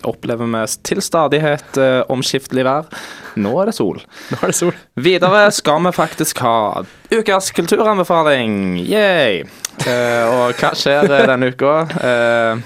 opplever 0.06 0.46
vi 0.46 0.62
til 0.86 1.02
stadighet 1.02 1.80
uh, 1.82 2.04
omskiftelig 2.12 2.62
vær. 2.68 2.86
Nå 3.34 3.50
er 3.58 3.70
det 3.70 3.74
sol. 3.74 3.98
Nå 4.30 4.38
er 4.38 4.52
det 4.52 4.58
sol. 4.60 4.78
Videre 4.94 5.48
skal 5.56 5.82
vi 5.88 5.94
faktisk 5.96 6.44
ha 6.46 6.84
ukas 7.10 7.50
kulturanbefaling. 7.56 8.78
Yay! 8.86 9.42
Uh, 9.82 10.22
og 10.30 10.62
hva 10.62 10.70
skjer 10.78 11.10
eh, 11.10 11.26
denne 11.26 11.50
uka? 11.50 11.74
Eh, 11.98 12.62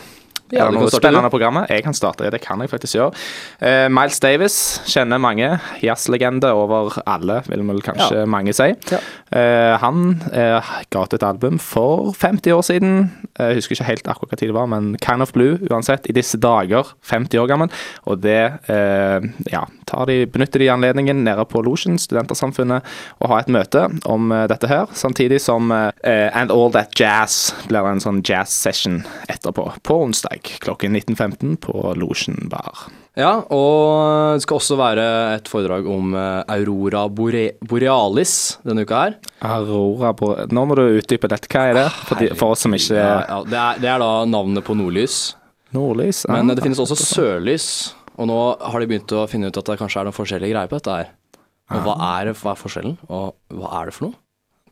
Ja, 0.49 0.65
er 0.65 0.73
det 0.73 0.81
noe 0.81 0.93
spennende 0.93 1.29
programmet? 1.33 1.69
Jeg 1.69 1.85
kan 1.85 1.97
starte, 1.97 2.31
det 2.33 2.41
kan 2.41 2.63
jeg 2.63 2.71
faktisk 2.73 2.97
gjøre. 2.97 3.13
Uh, 3.61 3.87
Miles 3.93 4.17
Davis 4.23 4.57
kjenner 4.89 5.21
mange. 5.21 5.51
Jazzlegende 5.85 6.55
over 6.57 6.97
alle, 7.05 7.43
vil 7.51 7.65
vel 7.69 7.83
kanskje 7.85 8.25
mange 8.31 8.55
si. 8.57 8.71
Ja. 8.89 9.01
Uh, 9.29 9.75
han 9.83 10.07
uh, 10.33 10.71
ga 10.89 11.05
ut 11.05 11.17
et 11.19 11.27
album 11.27 11.61
for 11.61 12.15
50 12.17 12.57
år 12.57 12.65
siden. 12.65 12.95
Jeg 13.37 13.59
husker 13.61 13.77
ikke 13.77 13.91
helt 13.91 14.09
akkurat 14.09 14.33
hva 14.33 14.41
tid 14.41 14.53
det 14.53 14.57
var, 14.57 14.71
men 14.73 14.95
Kind 15.05 15.25
of 15.25 15.35
Blue 15.37 15.59
uansett. 15.69 16.09
I 16.09 16.17
disse 16.17 16.41
dager, 16.41 16.95
50 17.05 17.43
år 17.43 17.51
gammel. 17.51 17.73
Og 18.09 18.23
det 18.25 18.39
ja, 18.69 19.61
de, 20.09 20.17
benytter 20.31 20.63
de 20.63 20.69
anledningen 20.73 21.21
nede 21.27 21.45
på 21.49 21.61
Lotion, 21.65 21.99
Studentersamfunnet, 22.01 22.87
å 23.23 23.31
ha 23.31 23.39
et 23.41 23.51
møte 23.53 23.85
om 24.09 24.33
dette 24.51 24.71
her. 24.71 24.91
Samtidig 24.97 25.41
som 25.45 25.71
And 25.73 26.55
All 26.55 26.73
That 26.75 26.99
Jazz 26.99 27.55
blir 27.69 27.87
en 27.89 28.03
sånn 28.03 28.21
jazz 28.27 28.55
session 28.55 29.01
etterpå, 29.31 29.69
på 29.87 30.01
onsdag 30.09 30.38
klokken 30.63 30.97
19.15 30.97 31.57
på 31.65 31.75
Losjen 31.99 32.49
bar. 32.51 32.87
Ja, 33.19 33.41
og 33.51 34.37
det 34.37 34.45
skal 34.45 34.61
også 34.61 34.77
være 34.79 35.05
et 35.35 35.49
foredrag 35.51 35.89
om 35.91 36.13
eh, 36.15 36.53
Aurora 36.55 37.07
Bore 37.11 37.45
Borealis 37.67 38.35
denne 38.67 38.85
uka 38.87 39.01
her. 39.03 39.17
Aurora 39.43 40.13
borealis 40.15 40.55
Nå 40.55 40.65
må 40.71 40.77
du 40.79 40.85
utdype 41.01 41.31
dette. 41.31 41.51
Hva 41.51 41.65
er 41.71 41.79
det? 41.81 41.87
For, 42.07 42.23
de, 42.23 42.31
for 42.39 42.55
oss 42.55 42.63
som 42.67 42.77
ikke 42.77 42.95
Ja, 42.95 43.19
ja, 43.25 43.41
det, 43.43 43.59
er, 43.59 43.83
det 43.83 43.91
er 43.95 44.05
da 44.05 44.13
navnet 44.31 44.67
på 44.67 44.77
nordlys. 44.79 45.19
Nordlys? 45.75 46.25
Ja. 46.29 46.37
Men 46.37 46.53
ah, 46.53 46.57
det 46.57 46.65
finnes 46.65 46.81
også 46.81 46.97
sørlys, 47.01 47.69
og 48.17 48.31
nå 48.31 48.39
har 48.63 48.81
de 48.81 48.89
begynt 48.89 49.13
å 49.19 49.27
finne 49.31 49.51
ut 49.51 49.59
at 49.61 49.69
det 49.69 49.81
kanskje 49.83 50.01
er 50.01 50.09
noen 50.09 50.17
forskjellige 50.17 50.55
greier 50.55 50.71
på 50.71 50.79
dette 50.79 51.01
her. 51.01 51.13
Og 51.75 51.85
hva 51.85 51.99
er, 52.17 52.33
hva 52.39 52.55
er 52.55 52.63
forskjellen, 52.63 52.97
og 53.13 53.59
hva 53.59 53.75
er 53.83 53.91
det 53.91 53.99
for 53.99 54.09
noe? 54.09 54.21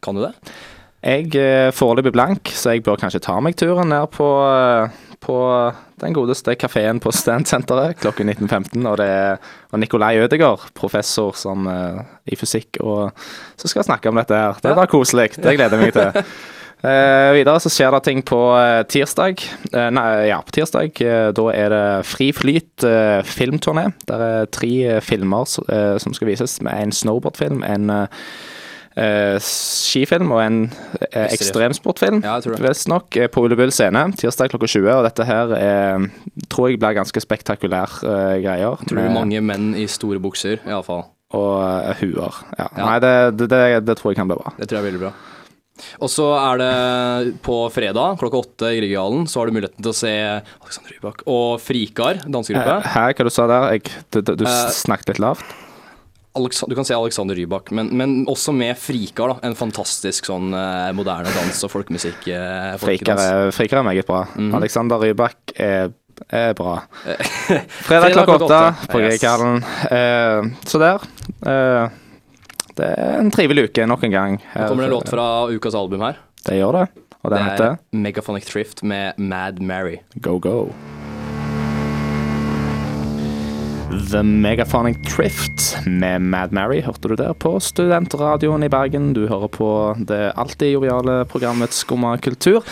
Kan 0.04 0.16
du 0.16 0.22
det? 0.24 0.32
Jeg 1.06 1.28
er 1.38 1.74
foreløpig 1.76 2.14
blank, 2.14 2.50
så 2.56 2.72
jeg 2.74 2.82
bør 2.86 2.98
kanskje 2.98 3.20
ta 3.22 3.36
meg 3.44 3.54
turen 3.60 3.92
ned 3.92 4.08
på, 4.14 4.26
eh, 4.48 5.05
på 5.20 5.36
den 6.00 6.12
godeste 6.16 6.54
kafeen 6.60 7.00
på 7.02 7.12
Standsenteret 7.14 7.98
klokken 8.02 8.28
19.15. 8.32 8.82
Og 8.86 8.98
det 9.00 9.06
er 9.08 9.80
Nikolai 9.80 10.16
Ødegaard, 10.20 10.68
professor 10.76 11.32
som, 11.36 11.66
eh, 11.70 12.02
i 12.26 12.36
fysikk, 12.36 12.80
og 12.80 13.12
som 13.56 13.72
skal 13.72 13.86
snakke 13.88 14.08
om 14.12 14.20
dette 14.20 14.36
her. 14.36 14.60
Det 14.62 14.74
blir 14.76 14.92
koselig. 14.92 15.30
Det 15.36 15.56
gleder 15.56 15.78
jeg 15.78 15.88
meg 15.88 15.96
til. 15.96 16.22
Eh, 16.84 17.32
videre 17.32 17.56
så 17.58 17.70
skjer 17.72 17.94
det 17.96 18.02
ting 18.04 18.18
på 18.22 18.36
eh, 18.60 18.82
tirsdag. 18.92 19.40
Eh, 19.72 19.86
nei, 19.96 20.04
ja, 20.28 20.36
på 20.44 20.52
tirsdag. 20.54 21.00
eh, 21.00 21.30
da 21.34 21.46
er 21.56 21.72
det 21.72 21.84
Fri 22.06 22.28
Flyt 22.36 22.84
eh, 22.84 23.24
filmturné. 23.24 23.88
Der 24.06 24.24
er 24.26 24.50
tre 24.52 25.00
filmer 25.00 25.48
som 25.48 26.14
skal 26.14 26.28
vises. 26.28 26.60
Med 26.62 26.76
en 26.76 26.92
snowboardfilm, 26.92 27.64
en 27.64 27.90
eh, 28.96 29.34
eh, 29.36 29.36
skifilm 29.42 30.32
og 30.34 30.42
en 30.42 30.58
eh, 31.10 31.26
ekstremsportfilm. 31.28 32.22
Ja. 32.24 32.38
Visstnok 32.64 33.16
eh, 33.20 33.28
på 33.32 33.44
Ulebull 33.46 33.74
scene 33.74 34.06
tirsdag 34.16 34.52
klokka 34.54 34.70
20. 34.70 34.90
Og 34.96 35.04
dette 35.06 35.28
her 35.28 35.54
er, 35.58 36.08
tror 36.52 36.70
jeg 36.70 36.80
blir 36.82 36.98
ganske 36.98 37.22
spektakulære 37.22 38.02
eh, 38.02 38.40
greier. 38.44 38.82
Tror 38.86 39.02
du 39.02 39.14
mange 39.14 39.42
menn 39.44 39.74
i 39.78 39.86
store 39.90 40.22
bukser, 40.22 40.62
iallfall. 40.66 41.06
Og 41.36 41.56
uh, 41.58 41.90
huer. 41.98 42.36
Ja. 42.54 42.68
Ja. 42.70 42.84
Nei, 42.84 42.98
det, 43.02 43.14
det, 43.40 43.48
det, 43.50 43.62
det 43.88 43.96
tror 43.98 44.12
jeg 44.12 44.20
kan 44.20 44.28
bli 44.30 44.38
bra. 44.38 44.52
Det 44.60 44.68
tror 44.68 44.78
jeg 44.78 44.84
er 44.84 44.90
veldig 44.92 45.08
bra. 45.08 45.16
Og 46.00 46.08
så 46.08 46.26
er 46.38 46.60
det 46.62 47.36
på 47.44 47.56
fredag 47.74 48.16
klokka 48.20 48.40
åtte 48.40 48.70
i 48.72 48.78
Grieghallen, 48.80 49.26
så 49.28 49.42
har 49.42 49.50
du 49.50 49.56
muligheten 49.56 49.82
til 49.82 49.92
å 49.92 49.96
se 49.96 50.12
Alexander 50.16 50.94
Rybak 50.94 51.26
og 51.28 51.60
Frikar, 51.60 52.22
dansegruppe. 52.24 52.78
Hæ, 52.94 53.04
hva 53.12 53.26
du 53.26 53.32
sa 53.34 53.48
der? 53.50 53.68
Jeg, 53.76 53.92
du, 54.14 54.22
du, 54.32 54.46
Eh, 54.46 54.70
snakket 54.72 55.14
litt 55.14 55.24
lavt? 55.26 55.56
Alex 56.36 56.62
du 56.68 56.74
kan 56.76 56.84
si 56.86 56.94
Alexander 56.96 57.34
Rybak, 57.38 57.70
men, 57.76 57.88
men 57.96 58.16
også 58.30 58.52
med 58.54 58.76
Frikar, 58.80 59.32
da. 59.34 59.38
En 59.48 59.54
fantastisk 59.58 60.28
sånn 60.30 60.52
eh, 60.56 60.90
moderne 60.96 61.32
dans- 61.34 61.62
og 61.66 61.72
folkemusikk. 61.72 62.26
Eh, 62.32 62.74
Frikar 62.82 63.22
er, 63.22 63.52
Frikar 63.56 63.80
er 63.82 63.88
meget 63.88 64.08
bra. 64.08 64.24
Mhm. 64.34 64.54
Alexander 64.60 65.00
Rybak 65.02 65.54
er, 65.56 65.92
er 66.30 66.52
bra. 66.58 66.78
Fredag 67.88 68.12
klokka 68.16 68.38
åtte 68.40 68.60
på. 68.92 69.00
Grieghallen. 69.04 69.62
Eh, 69.90 70.50
så 70.68 70.82
der. 70.82 71.08
Eh, 71.46 71.88
det 72.76 72.92
er 72.92 73.18
en 73.22 73.30
trivelig 73.32 73.70
uke 73.70 73.86
nok 73.88 74.02
en 74.04 74.12
gang. 74.12 74.38
Nå 74.52 74.68
kommer 74.68 74.84
det 74.84 74.90
en 74.90 74.96
låt 74.98 75.08
fra 75.08 75.28
ukas 75.48 75.74
album 75.78 76.04
her. 76.04 76.20
Det 76.44 76.58
gjør 76.60 76.82
det. 76.82 76.86
Og 77.24 77.32
den 77.32 77.40
det 77.40 77.46
heter 77.50 77.70
er 77.72 77.78
Megaphonic 78.04 78.44
Thrift 78.46 78.84
med 78.86 79.16
Mad 79.18 79.58
Mary. 79.64 79.98
Go 80.20 80.36
Go. 80.38 80.58
The 84.10 84.22
Megaphonic 84.22 84.96
Trift 85.16 85.76
med 85.86 86.20
Mad 86.20 86.52
Mary 86.52 86.80
hørte 86.80 87.08
du 87.08 87.16
der 87.18 87.32
på 87.34 87.56
Studentradioen 87.60 88.62
i 88.62 88.68
Bergen. 88.70 89.10
Du 89.16 89.24
hører 89.26 89.50
på 89.50 89.68
det 90.06 90.32
alltid 90.38 90.76
joviale 90.76 91.24
programmet 91.30 91.74
Skumma 91.74 92.12
kultur. 92.22 92.62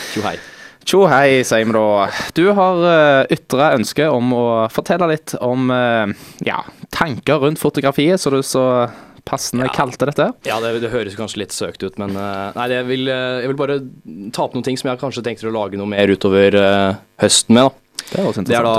Tjo 0.84 1.06
hei, 1.10 1.40
sier 1.46 1.66
vi 1.66 1.74
da. 1.74 2.06
Du 2.36 2.44
har 2.54 2.82
uh, 2.84 3.32
ytra 3.34 3.72
ønske 3.74 4.06
om 4.12 4.30
å 4.36 4.44
fortelle 4.70 5.08
litt 5.10 5.34
om 5.42 5.72
eh, 5.72 6.12
ja, 6.44 6.60
tanker 6.92 7.40
rundt 7.42 7.62
fotografiet, 7.62 8.20
så 8.20 8.30
du 8.34 8.42
så 8.44 8.66
passende 9.24 9.64
Ja. 9.66 9.72
kalte 9.74 10.06
dette. 10.10 10.28
Ja, 10.44 10.60
det, 10.60 10.76
det 10.84 10.92
høres 10.92 11.16
kanskje 11.16 11.40
litt 11.42 11.56
søkt 11.56 11.82
ut, 11.82 11.96
men 11.98 12.12
uh, 12.14 12.52
nei, 12.54 12.68
jeg 12.76 12.86
vil, 12.90 13.08
uh, 13.08 13.40
jeg 13.40 13.50
vil 13.50 13.58
bare 13.58 13.80
ta 14.36 14.44
opp 14.44 14.54
noen 14.54 14.66
ting 14.66 14.76
som 14.78 14.92
jeg 14.92 15.00
kanskje 15.00 15.24
tenkte 15.24 15.48
å 15.48 15.56
lage 15.56 15.80
noe 15.80 15.88
mer 15.88 16.12
utover 16.12 16.58
uh, 16.60 17.00
høsten 17.24 17.56
med. 17.56 17.70
da. 17.72 17.83
Det 18.10 18.20
høres 18.20 18.42
Det 18.46 18.56
er 18.58 18.66
da 18.66 18.76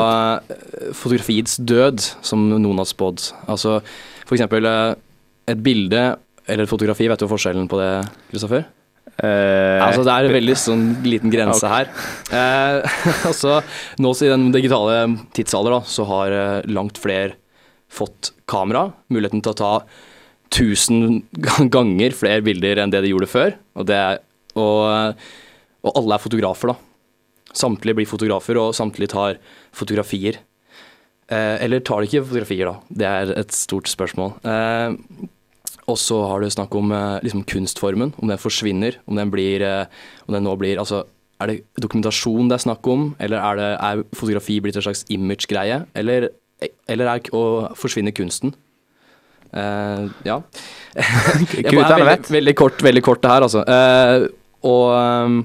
eh, 0.50 0.92
fotografiets 0.96 1.58
død, 1.58 2.04
som 2.26 2.46
noen 2.52 2.82
har 2.82 2.90
spådd. 2.90 3.30
Altså 3.52 3.80
for 4.26 4.38
eksempel 4.38 4.66
eh, 4.70 4.96
et 5.52 5.62
bilde 5.66 6.06
eller 6.46 6.66
et 6.66 6.70
fotografi, 6.70 7.08
vet 7.10 7.22
du 7.22 7.30
forskjellen 7.30 7.70
på 7.70 7.80
det, 7.82 7.92
Kristoffer? 8.32 8.66
Eh, 9.16 9.82
Altså, 9.82 10.04
det 10.06 10.14
er 10.14 10.28
en 10.28 10.36
veldig 10.36 10.56
sånn 10.60 10.84
liten 11.06 11.32
grense 11.34 11.70
her. 11.72 11.90
Eh, 12.34 12.98
altså, 13.30 13.60
nå 14.02 14.12
i 14.20 14.32
den 14.32 14.50
digitale 14.54 15.00
tidsalder, 15.38 15.78
da, 15.80 15.82
så 15.90 16.06
har 16.10 16.36
eh, 16.36 16.70
langt 16.70 17.00
flere 17.02 17.38
fått 17.92 18.34
kamera. 18.50 18.90
Muligheten 19.14 19.44
til 19.46 19.54
å 19.56 19.60
ta 19.62 19.74
tusen 20.54 21.24
ganger 21.76 22.16
flere 22.18 22.44
bilder 22.46 22.84
enn 22.84 22.94
det 22.94 23.06
de 23.06 23.14
gjorde 23.14 23.32
før. 23.32 23.56
Og, 23.80 23.88
det 23.90 23.98
er, 23.98 24.22
og, 24.60 25.24
og 25.86 25.98
alle 26.02 26.18
er 26.18 26.26
fotografer, 26.26 26.74
da. 26.74 26.78
Samtlige 27.56 28.02
blir 28.02 28.10
fotografer, 28.10 28.60
og 28.60 28.76
samtlige 28.76 29.14
tar 29.14 29.40
fotografier. 29.76 30.42
Eh, 31.32 31.56
eller 31.66 31.82
tar 31.82 32.04
de 32.04 32.10
ikke 32.10 32.26
fotografier, 32.28 32.70
da? 32.70 32.76
Det 33.02 33.08
er 33.10 33.34
et 33.40 33.56
stort 33.56 33.90
spørsmål. 33.90 34.36
Eh, 34.46 35.28
og 35.86 35.98
så 36.02 36.20
har 36.30 36.42
du 36.42 36.50
snakk 36.50 36.76
om 36.78 36.92
eh, 36.94 37.24
liksom 37.26 37.46
kunstformen, 37.50 38.14
om 38.22 38.32
den 38.32 38.42
forsvinner, 38.42 39.00
om 39.08 39.18
den 39.20 39.34
blir 39.34 39.64
eh, 39.66 39.86
Om 40.28 40.38
den 40.38 40.48
nå 40.48 40.56
blir 40.58 40.82
Altså, 40.82 41.04
er 41.42 41.52
det 41.52 41.58
dokumentasjon 41.82 42.50
det 42.50 42.58
er 42.58 42.64
snakk 42.64 42.88
om, 42.88 43.10
eller 43.20 43.42
er, 43.42 43.60
det, 43.60 43.72
er 43.74 44.04
fotografi 44.16 44.60
blitt 44.64 44.78
en 44.80 44.86
slags 44.86 45.04
image-greie, 45.12 45.82
eller, 45.94 46.30
eller 46.88 47.12
er 47.12 47.28
å 47.36 47.44
forsvinne 47.76 48.14
kunsten? 48.16 48.56
Uh, 49.56 50.12
ja. 50.28 50.40
Jeg 51.56 51.68
jeg, 51.68 51.76
er 51.76 52.02
veldig, 52.04 52.32
veldig 52.32 52.54
kort, 52.56 52.82
veldig 52.84 53.04
kort 53.04 53.22
det 53.24 53.32
her, 53.32 53.46
altså. 53.46 53.62
Uh, 53.68 54.26
og 54.66 54.86
eh, 54.96 55.36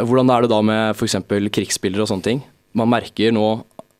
hvordan 0.00 0.32
er 0.32 0.44
det 0.44 0.52
da 0.52 0.60
med 0.64 0.96
f.eks. 0.96 1.18
krigsbilder 1.52 2.04
og 2.04 2.10
sånne 2.10 2.26
ting? 2.26 2.42
Man 2.78 2.90
merker 2.92 3.34
nå, 3.34 3.46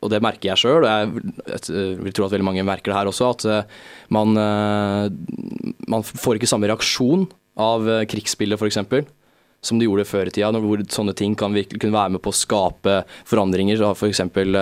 og 0.02 0.10
det 0.10 0.22
merker 0.24 0.50
jeg 0.50 0.62
sjøl, 0.64 0.82
og 0.82 0.90
jeg, 0.90 1.32
jeg 1.52 1.96
vil 2.02 2.14
tro 2.16 2.26
at 2.26 2.34
veldig 2.34 2.48
mange 2.48 2.66
merker 2.66 2.90
det 2.90 2.98
her 2.98 3.10
også, 3.10 3.30
at 3.36 3.46
eh, 3.46 3.80
man, 4.14 4.34
eh, 4.38 5.74
man 5.92 6.06
får 6.06 6.38
ikke 6.38 6.50
samme 6.50 6.70
reaksjon 6.70 7.28
av 7.60 7.86
eh, 7.86 8.04
krigsbilder 8.10 8.58
f.eks. 8.58 8.80
som 9.62 9.78
de 9.78 9.86
gjorde 9.86 10.08
før 10.08 10.30
i 10.30 10.34
tida, 10.34 10.50
hvor 10.64 10.82
sånne 10.90 11.14
ting 11.18 11.36
kan 11.38 11.54
virkelig 11.54 11.84
kunne 11.84 11.98
være 11.98 12.16
med 12.16 12.24
på 12.24 12.32
å 12.32 12.38
skape 12.40 13.02
forandringer. 13.28 13.78
Så 13.78 14.08
eksempel 14.08 14.58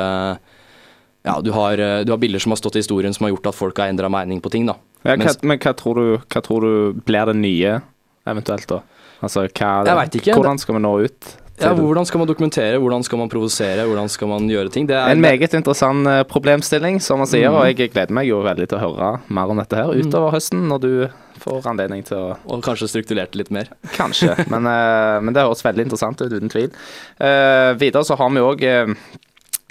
Ja, 1.20 1.34
du 1.44 1.50
har, 1.52 1.78
eh, 1.78 2.02
du 2.04 2.12
har 2.12 2.20
bilder 2.20 2.40
som 2.40 2.52
har 2.52 2.60
stått 2.60 2.76
i 2.76 2.84
historien 2.84 3.14
som 3.16 3.26
har 3.26 3.34
gjort 3.34 3.52
at 3.52 3.56
folk 3.58 3.80
har 3.80 3.92
endra 3.92 4.12
mening 4.12 4.40
på 4.44 4.52
ting. 4.52 4.68
da. 4.68 4.76
Ja, 5.04 5.16
hva, 5.16 5.32
men 5.42 5.60
hva 5.60 5.72
tror, 5.76 5.96
du, 5.96 6.20
hva 6.20 6.42
tror 6.44 6.64
du 6.64 7.00
blir 7.00 7.28
det 7.28 7.36
nye, 7.40 7.80
eventuelt, 8.28 8.68
da? 8.68 8.82
Altså, 9.20 9.46
ikke. 9.46 10.34
Hvordan 10.34 10.58
skal 10.60 10.76
vi 10.78 10.82
nå 10.84 10.96
ut? 11.04 11.36
Ja. 11.60 11.74
Hvordan 11.76 12.06
skal 12.08 12.22
man 12.22 12.28
dokumentere, 12.28 12.78
hvordan 12.80 13.02
skal 13.04 13.20
man 13.20 13.28
provosere, 13.28 13.84
hvordan 13.84 14.08
skal 14.08 14.30
man 14.30 14.46
gjøre 14.48 14.70
ting? 14.72 14.88
Det 14.88 14.96
er 14.96 15.12
En 15.12 15.20
meget 15.20 15.54
interessant 15.54 16.08
eh, 16.08 16.22
problemstilling, 16.24 17.02
som 17.04 17.20
man 17.20 17.28
sier, 17.28 17.50
mm. 17.50 17.56
og 17.56 17.66
jeg 17.68 17.90
gleder 17.92 18.14
meg 18.16 18.30
jo 18.30 18.40
veldig 18.44 18.68
til 18.70 18.78
å 18.78 18.84
høre 18.86 19.10
mer 19.28 19.52
om 19.52 19.60
dette 19.60 19.76
her 19.76 19.92
utover 19.92 20.32
høsten, 20.32 20.64
når 20.70 20.80
du 20.80 20.92
får 21.40 21.68
anledning 21.68 22.04
til 22.04 22.16
å 22.16 22.36
Og 22.48 22.64
kanskje 22.64 22.88
strukturert 22.88 23.36
litt 23.36 23.52
mer. 23.52 23.68
Kanskje, 24.00 24.32
men, 24.48 24.68
eh, 24.72 25.20
men 25.20 25.36
det 25.36 25.44
høres 25.44 25.64
veldig 25.64 25.88
interessant 25.88 26.22
ut, 26.24 26.32
uten 26.32 26.52
tvil. 26.52 26.72
Uh, 27.20 27.76
videre 27.80 28.04
så 28.08 28.16
har 28.16 28.32
vi 28.32 28.44
òg 28.44 28.64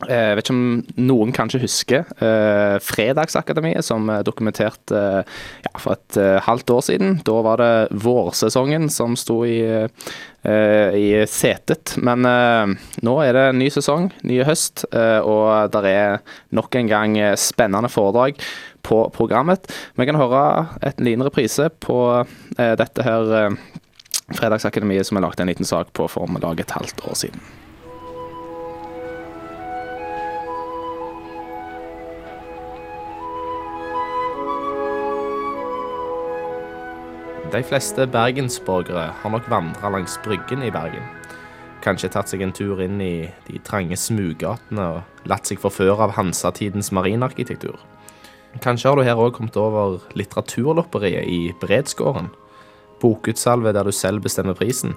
jeg 0.08 0.36
vet 0.38 0.46
ikke 0.46 0.56
om 0.56 1.08
noen 1.10 1.34
kanskje 1.36 1.60
husker 1.60 2.06
eh, 2.24 2.78
Fredagsakademiet, 2.84 3.84
som 3.84 4.08
eh, 4.08 4.22
dokumenterte 4.24 4.96
eh, 4.96 5.34
ja, 5.66 5.74
for 5.76 5.98
et 5.98 6.20
eh, 6.20 6.38
halvt 6.46 6.72
år 6.72 6.86
siden. 6.88 7.18
Da 7.28 7.36
var 7.44 7.60
det 7.60 8.00
vårsesongen 8.06 8.88
som 8.94 9.18
sto 9.20 9.42
i, 9.44 9.60
eh, 9.68 10.96
i 10.96 11.10
setet. 11.28 11.98
Men 12.00 12.24
eh, 12.30 12.78
nå 13.04 13.18
er 13.26 13.36
det 13.36 13.46
ny 13.60 13.68
sesong, 13.76 14.08
ny 14.24 14.40
høst, 14.48 14.88
eh, 14.96 15.20
og 15.20 15.76
det 15.76 15.84
er 15.92 16.20
nok 16.56 16.80
en 16.80 16.92
gang 16.96 17.20
eh, 17.20 17.36
spennende 17.40 17.92
foredrag 17.92 18.40
på 18.88 19.04
programmet. 19.12 19.68
Vi 20.00 20.08
kan 20.08 20.20
høre 20.20 20.70
et 20.80 21.04
liten 21.04 21.28
reprise 21.28 21.68
på 21.84 22.02
eh, 22.24 22.76
dette 22.80 23.04
her 23.04 23.36
eh, 23.44 23.62
Fredagsakademiet 24.30 25.10
som 25.10 25.18
er 25.20 25.26
lagd 25.26 25.42
en 25.42 25.50
liten 25.50 25.68
sak 25.68 25.92
på 25.98 26.06
for 26.08 26.30
et 26.30 26.78
halvt 26.78 27.10
år 27.10 27.26
siden. 27.28 27.59
De 37.50 37.64
fleste 37.66 38.06
bergensborgere 38.06 39.08
har 39.22 39.32
nok 39.34 39.48
vandra 39.50 39.90
langs 39.90 40.20
Bryggen 40.22 40.62
i 40.62 40.70
Bergen. 40.70 41.06
Kanskje 41.82 42.12
tatt 42.14 42.30
seg 42.30 42.44
en 42.46 42.52
tur 42.54 42.78
inn 42.84 43.00
i 43.02 43.24
de 43.48 43.62
trange 43.66 43.98
smuggatene 43.98 44.86
og 44.86 45.26
latt 45.32 45.50
seg 45.50 45.58
forføre 45.64 46.06
av 46.06 46.14
hansatidens 46.14 46.92
marinarkitektur. 46.94 47.80
Kanskje 48.62 48.92
har 48.92 49.00
du 49.00 49.06
her 49.08 49.18
òg 49.18 49.34
kommet 49.40 49.58
over 49.58 49.98
litteraturlopperiet 50.20 51.26
i 51.26 51.40
Bredsgården. 51.64 52.30
Bokutsalvet 53.02 53.74
der 53.80 53.90
du 53.90 53.96
selv 53.98 54.22
bestemmer 54.28 54.54
prisen. 54.54 54.94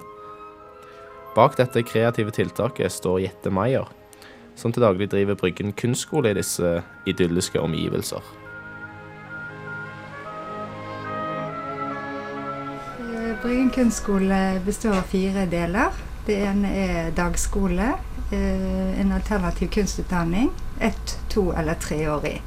Bak 1.33 1.57
dette 1.57 1.81
kreative 1.81 2.35
tiltaket 2.37 2.93
står 2.93 3.23
Jette 3.25 3.49
Maier. 3.49 3.89
som 4.55 4.71
til 4.71 4.83
daglig 4.83 5.09
driver 5.09 5.33
Bryggen 5.33 5.73
kunstskole 5.73 6.29
i 6.29 6.37
disse 6.37 6.83
idylliske 7.09 7.57
omgivelser. 7.57 8.21
Bryggen 13.43 13.69
kunstskole 13.69 14.61
består 14.65 14.89
av 14.97 15.01
fire 15.01 15.45
deler. 15.45 15.91
Det 16.25 16.35
ene 16.45 16.69
er 16.79 17.11
dagskole. 17.11 17.93
eh, 18.31 18.99
En 18.99 19.11
alternativ 19.11 19.67
kunstutdanning. 19.67 20.49
Ett, 20.79 21.17
to 21.29 21.51
eller 21.51 21.73
treårig. 21.73 22.41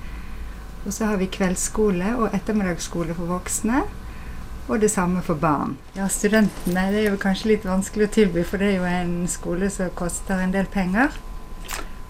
Og 0.87 0.92
så 0.92 1.04
har 1.04 1.16
vi 1.16 1.26
kveldsskole 1.26 2.14
og 2.16 2.35
ettermiddagsskole 2.35 3.14
for 3.14 3.26
voksne. 3.26 3.82
Og 4.68 4.80
det 4.80 4.90
samme 4.90 5.22
for 5.22 5.35
barn. 5.35 5.76
Ja, 5.94 6.09
Studentene 6.09 6.88
det 6.92 7.04
er 7.04 7.11
jo 7.11 7.20
kanskje 7.22 7.48
litt 7.52 7.64
vanskelig 7.64 8.09
å 8.09 8.14
tilby, 8.16 8.42
for 8.42 8.59
det 8.59 8.66
er 8.72 8.76
jo 8.80 8.85
en 8.85 9.28
skole 9.28 9.70
som 9.70 9.90
koster 9.94 10.40
en 10.42 10.52
del 10.52 10.66
penger. 10.66 11.12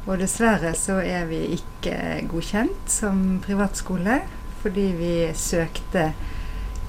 Og 0.06 0.18
dessverre 0.18 0.72
så 0.78 1.00
er 1.02 1.26
vi 1.26 1.42
ikke 1.58 2.22
godkjent 2.30 2.86
som 2.88 3.40
privatskole, 3.44 4.22
fordi 4.62 4.86
vi 4.96 5.12
søkte 5.34 6.12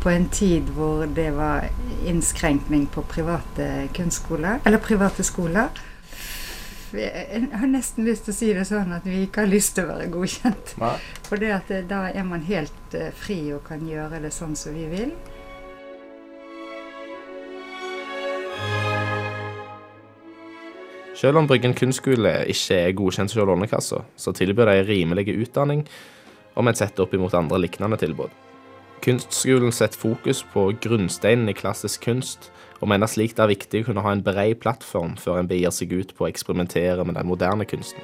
på 0.08 0.12
en 0.12 0.30
tid 0.30 0.70
hvor 0.72 1.02
det 1.12 1.34
var 1.36 1.66
innskrenkning 2.08 2.86
på 2.88 3.02
private 3.12 3.90
kunstskoler, 3.92 4.62
eller 4.64 4.80
private 4.80 5.24
skoler. 5.24 5.82
Jeg 6.96 7.50
har 7.52 7.68
nesten 7.68 8.08
lyst 8.08 8.24
til 8.24 8.32
å 8.32 8.38
si 8.38 8.54
det 8.56 8.64
sånn 8.70 8.94
at 8.96 9.04
vi 9.04 9.26
ikke 9.26 9.44
har 9.44 9.52
lyst 9.52 9.74
til 9.76 9.84
å 9.84 9.90
være 9.90 10.08
godkjent. 10.14 10.72
For 11.28 11.44
det 11.44 11.52
at 11.58 11.74
da 11.90 12.06
er 12.08 12.24
man 12.24 12.48
helt 12.48 12.96
eh, 12.96 13.12
fri 13.12 13.42
og 13.52 13.66
kan 13.68 13.84
gjøre 13.84 14.22
det 14.24 14.32
sånn 14.32 14.56
som 14.56 14.80
vi 14.80 14.88
vil. 14.94 15.12
Selv 21.20 21.44
om 21.44 21.52
Bryggen 21.52 21.76
kunstskole 21.76 22.38
ikke 22.56 22.84
er 22.86 22.96
godkjent 22.96 23.36
hos 23.36 23.44
Lånekassa, 23.44 24.06
så 24.16 24.38
tilbyr 24.40 24.72
de 24.72 24.82
rimelig 24.88 25.34
utdanning 25.36 25.84
om 26.56 26.72
en 26.72 26.84
setter 26.86 27.04
opp 27.04 27.20
imot 27.20 27.36
andre 27.36 27.66
lignende 27.68 28.00
tilbud. 28.00 28.32
Kunstskolen 29.02 29.72
setter 29.72 30.00
fokus 30.00 30.44
på 30.54 30.72
grunnsteinen 30.82 31.50
i 31.50 31.54
klassisk 31.56 32.04
kunst, 32.04 32.50
og 32.82 32.90
mener 32.90 33.10
slik 33.10 33.36
det 33.38 33.44
er 33.46 33.54
viktig 33.54 33.82
å 33.82 33.90
kunne 33.90 34.04
ha 34.06 34.14
en 34.14 34.24
bred 34.26 34.58
plattform 34.62 35.16
før 35.22 35.42
en 35.42 35.50
begir 35.50 35.74
seg 35.74 35.94
ut 35.94 36.16
på 36.18 36.26
å 36.26 36.32
eksperimentere 36.32 37.06
med 37.06 37.18
den 37.18 37.30
moderne 37.30 37.66
kunsten. 37.70 38.02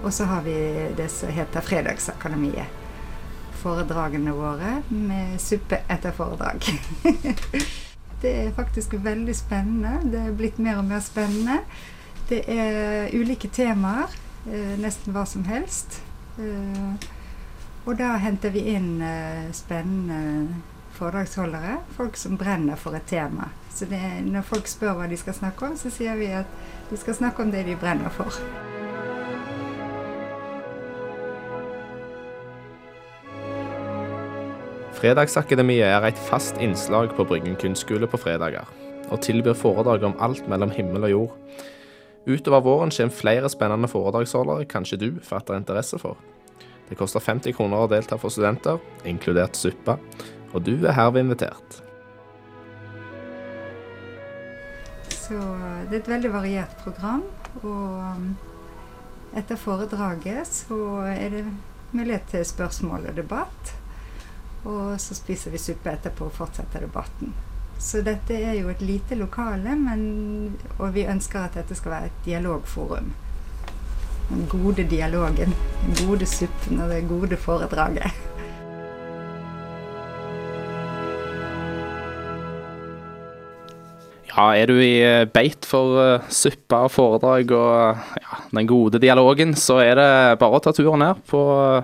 Og 0.00 0.14
så 0.14 0.24
har 0.24 0.42
vi 0.42 0.54
det 0.96 1.10
som 1.12 1.28
heter 1.30 1.60
Fredagsakademiet. 1.60 2.78
Foredragene 3.60 4.32
våre 4.32 4.78
med 4.88 5.36
suppe 5.42 5.82
etter 5.92 6.16
foredrag. 6.16 6.64
det 8.22 8.32
er 8.46 8.50
faktisk 8.56 8.92
veldig 9.04 9.34
spennende. 9.36 10.00
Det 10.12 10.20
er 10.26 10.32
blitt 10.36 10.58
mer 10.58 10.76
og 10.78 10.84
mer 10.84 11.00
spennende. 11.00 11.60
Det 12.28 12.42
er 12.48 13.10
ulike 13.16 13.48
temaer. 13.48 14.12
eh, 14.46 14.76
Nesten 14.78 15.12
hva 15.12 15.24
som 15.26 15.44
helst. 15.44 16.00
Eh, 16.38 16.94
Og 17.86 17.96
da 17.98 18.16
henter 18.20 18.50
vi 18.52 18.60
inn 18.74 19.00
eh, 19.02 19.50
spennende 19.52 20.48
foredragsholdere. 20.98 21.78
Folk 21.96 22.16
som 22.16 22.36
brenner 22.36 22.76
for 22.76 22.92
et 22.94 23.06
tema. 23.08 23.48
Så 23.74 23.86
det, 23.88 24.00
når 24.26 24.42
folk 24.42 24.66
spør 24.68 24.92
hva 24.98 25.06
de 25.08 25.16
skal 25.16 25.34
snakke 25.34 25.66
om, 25.66 25.76
så 25.76 25.90
sier 25.90 26.14
vi 26.20 26.26
at 26.26 26.46
de 26.90 26.96
skal 27.00 27.14
snakke 27.14 27.42
om 27.42 27.50
det 27.50 27.64
de 27.66 27.76
brenner 27.80 28.10
for. 28.10 28.36
Fredagsakademiet 35.00 35.86
er 35.86 36.04
et 36.04 36.18
fast 36.28 36.58
innslag 36.60 37.14
på 37.16 37.24
Bryggen 37.24 37.54
kunstskole 37.56 38.04
på 38.04 38.18
fredager, 38.20 38.66
og 39.08 39.22
tilbyr 39.24 39.54
foredrag 39.56 40.02
om 40.04 40.16
alt 40.20 40.44
mellom 40.52 40.74
himmel 40.76 41.06
og 41.08 41.12
jord. 41.14 41.38
Utover 42.28 42.60
våren 42.66 42.92
kommer 42.92 43.16
flere 43.16 43.48
spennende 43.48 43.88
foredragsholdere 43.88 44.68
kanskje 44.68 44.98
du 45.00 45.08
fatter 45.24 45.56
interesse 45.56 45.96
for. 46.02 46.20
Det 46.90 47.00
koster 47.00 47.24
50 47.24 47.56
kroner 47.56 47.80
å 47.80 47.88
delta 47.88 48.20
for 48.20 48.28
studenter, 48.28 48.76
inkludert 49.08 49.56
suppe, 49.56 49.96
og 50.52 50.68
du 50.68 50.74
er 50.84 50.92
herved 50.92 51.24
invitert. 51.24 51.80
Så 55.08 55.40
det 55.88 55.96
er 55.96 56.00
et 56.02 56.14
veldig 56.18 56.36
variert 56.36 56.80
program. 56.84 57.24
Og 57.64 58.00
um, 58.04 58.32
etter 59.32 59.56
foredraget 59.56 60.60
så 60.60 61.06
er 61.08 61.38
det 61.38 61.44
mulighet 61.96 62.34
til 62.34 62.50
spørsmål 62.52 63.14
og 63.14 63.22
debatt. 63.24 63.78
Og 64.64 65.00
så 65.00 65.16
spiser 65.16 65.54
vi 65.54 65.60
suppe 65.62 65.92
etterpå 65.92 66.28
og 66.28 66.36
fortsetter 66.36 66.84
debatten. 66.84 67.32
Så 67.80 68.02
dette 68.04 68.36
er 68.36 68.58
jo 68.58 68.68
et 68.68 68.82
lite 68.84 69.16
lokale, 69.16 69.72
men, 69.76 70.02
og 70.78 70.92
vi 70.94 71.06
ønsker 71.08 71.46
at 71.46 71.56
dette 71.56 71.76
skal 71.78 71.94
være 71.94 72.10
et 72.10 72.18
dialogforum. 72.26 73.12
Den 74.28 74.44
gode 74.50 74.84
dialogen, 74.84 75.54
den 75.80 75.96
gode 76.04 76.28
suppen 76.28 76.80
og 76.84 76.92
det 76.92 77.06
gode 77.08 77.36
foredraget. 77.40 78.12
Ja, 84.40 84.54
er 84.56 84.70
du 84.70 84.78
i 84.80 85.02
eh, 85.04 85.26
beit 85.28 85.66
for 85.68 85.98
eh, 86.00 86.28
suppe 86.32 86.78
og 86.86 86.92
foredrag 86.94 87.50
og 87.52 87.98
ja, 88.22 88.36
den 88.56 88.68
gode 88.70 88.96
dialogen, 89.02 89.50
så 89.58 89.76
er 89.82 89.98
det 89.98 90.06
bare 90.40 90.56
å 90.56 90.62
ta 90.64 90.72
turen 90.72 91.02
ned 91.02 91.18
på 91.28 91.40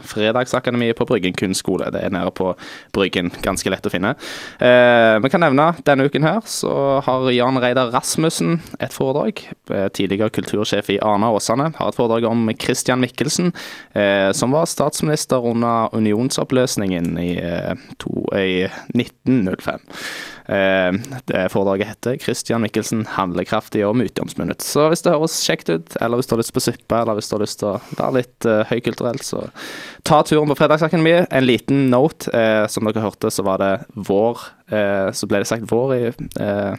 Fredagsakademiet 0.09 0.97
på 0.97 1.05
Bryggen 1.11 1.37
kunstskole. 1.37 1.91
Det 1.93 2.01
er 2.07 2.15
nede 2.15 2.33
på 2.33 2.55
Bryggen, 2.97 3.29
ganske 3.45 3.69
lett 3.73 3.85
å 3.85 3.93
finne. 3.93 4.15
Eh, 4.57 5.19
Vi 5.21 5.33
kan 5.33 5.45
nevne 5.45 5.67
denne 5.85 6.07
uken 6.09 6.25
her 6.25 6.39
så 6.49 7.03
har 7.05 7.27
Jan 7.35 7.61
Reidar 7.61 7.93
Rasmussen 7.93 8.63
et 8.81 8.95
foredrag. 8.95 9.43
Eh, 9.69 9.91
Tidligere 9.93 10.33
kultursjef 10.39 10.89
i 10.95 11.01
Arna 11.05 11.29
Åsane 11.37 11.69
har 11.77 11.93
et 11.93 11.99
foredrag 11.99 12.25
om 12.31 12.49
Christian 12.57 13.05
Michelsen, 13.05 13.53
eh, 13.93 14.31
som 14.33 14.57
var 14.57 14.71
statsminister 14.71 15.45
under 15.45 15.93
unionsoppløsningen 15.93 17.21
i, 17.21 17.37
eh, 17.37 17.77
to, 18.01 18.25
i 18.33 18.65
1905. 18.97 19.85
Eh, 20.49 20.93
det 21.27 21.49
foredraget 21.51 21.89
heter 21.93 22.17
'Christian 22.17 22.46
Michelsen 22.63 23.03
handlekraftig 23.17 23.83
og 23.87 23.97
myteomspunnet'. 23.99 24.63
Så 24.63 24.87
hvis 24.93 25.03
det 25.03 25.15
høres 25.15 25.39
kjekt 25.43 25.73
ut, 25.73 25.97
eller 26.01 26.21
hvis 26.21 26.31
du 26.31 26.37
har 26.37 26.43
lyst 26.43 26.55
på 26.55 26.63
suppe, 26.63 27.01
eller 27.01 27.19
hvis 27.19 27.31
du 27.31 27.35
har 27.35 27.43
lyst 27.43 27.59
til 27.63 27.73
å 27.73 27.81
være 27.99 28.17
litt 28.21 28.47
uh, 28.47 28.63
høykulturell, 28.71 29.19
så 29.27 29.43
ta 30.07 30.23
turen 30.23 30.53
på 30.53 30.59
Fredagsakademiet. 30.61 31.27
En 31.31 31.47
liten 31.47 31.89
note. 31.91 32.31
Eh, 32.31 32.67
som 32.71 32.87
dere 32.87 33.03
hørte, 33.05 33.31
så 33.31 33.45
var 33.47 33.59
det 33.63 33.73
vår 33.95 34.41
eh, 34.71 35.09
Så 35.17 35.29
ble 35.31 35.43
det 35.43 35.49
sagt 35.51 35.67
vår 35.71 35.95
i 35.97 36.05
eh, 36.43 36.77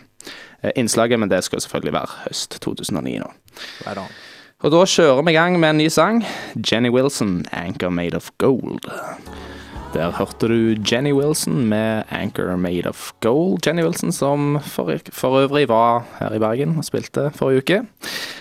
innslaget, 0.76 1.20
men 1.20 1.32
det 1.32 1.44
skal 1.46 1.62
selvfølgelig 1.64 1.96
være 1.98 2.24
høst 2.26 2.60
2009 2.64 3.20
nå. 3.24 3.30
Og 4.66 4.74
da 4.74 4.86
kjører 4.90 5.22
vi 5.26 5.36
i 5.36 5.38
gang 5.38 5.60
med 5.60 5.70
en 5.70 5.82
ny 5.84 5.90
sang. 5.94 6.24
Jenny 6.56 6.90
Wilson, 6.90 7.46
'Anchor 7.52 7.94
Made 7.94 8.18
of 8.18 8.32
Gold'. 8.42 8.90
Der 9.94 10.12
hørte 10.12 10.48
du 10.52 10.76
Jenny 10.84 11.14
Wilson 11.16 11.66
med 11.70 12.04
'Anchor 12.12 12.56
Made 12.56 12.90
of 12.90 13.14
Gold'. 13.26 13.60
Jenny 13.66 13.84
Wilson 13.84 14.12
som 14.12 14.60
for, 14.62 14.92
for 15.12 15.40
øvrig 15.44 15.68
var 15.70 16.04
her 16.20 16.34
i 16.36 16.40
Bergen 16.40 16.76
og 16.78 16.86
spilte 16.86 17.32
forrige 17.36 17.64
uke. 17.64 17.78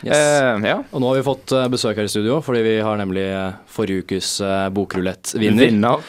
Yes. 0.02 0.16
Eh, 0.16 0.66
ja. 0.66 0.80
Og 0.92 1.00
nå 1.00 1.09
har 1.09 1.20
vi 1.20 1.26
fått 1.26 1.52
eh, 1.54 1.68
besøk 1.70 1.96
her 1.96 2.09
i 2.09 2.11
studio, 2.11 2.40
fordi 2.44 2.64
vi 2.66 2.74
har 2.82 2.98
nemlig 2.98 3.24
eh, 3.30 3.54
forrige 3.70 4.02
ukes 4.04 4.40
eh, 4.40 4.66
bokrulett-vinner. 4.74 5.70
Vinner. 5.70 6.02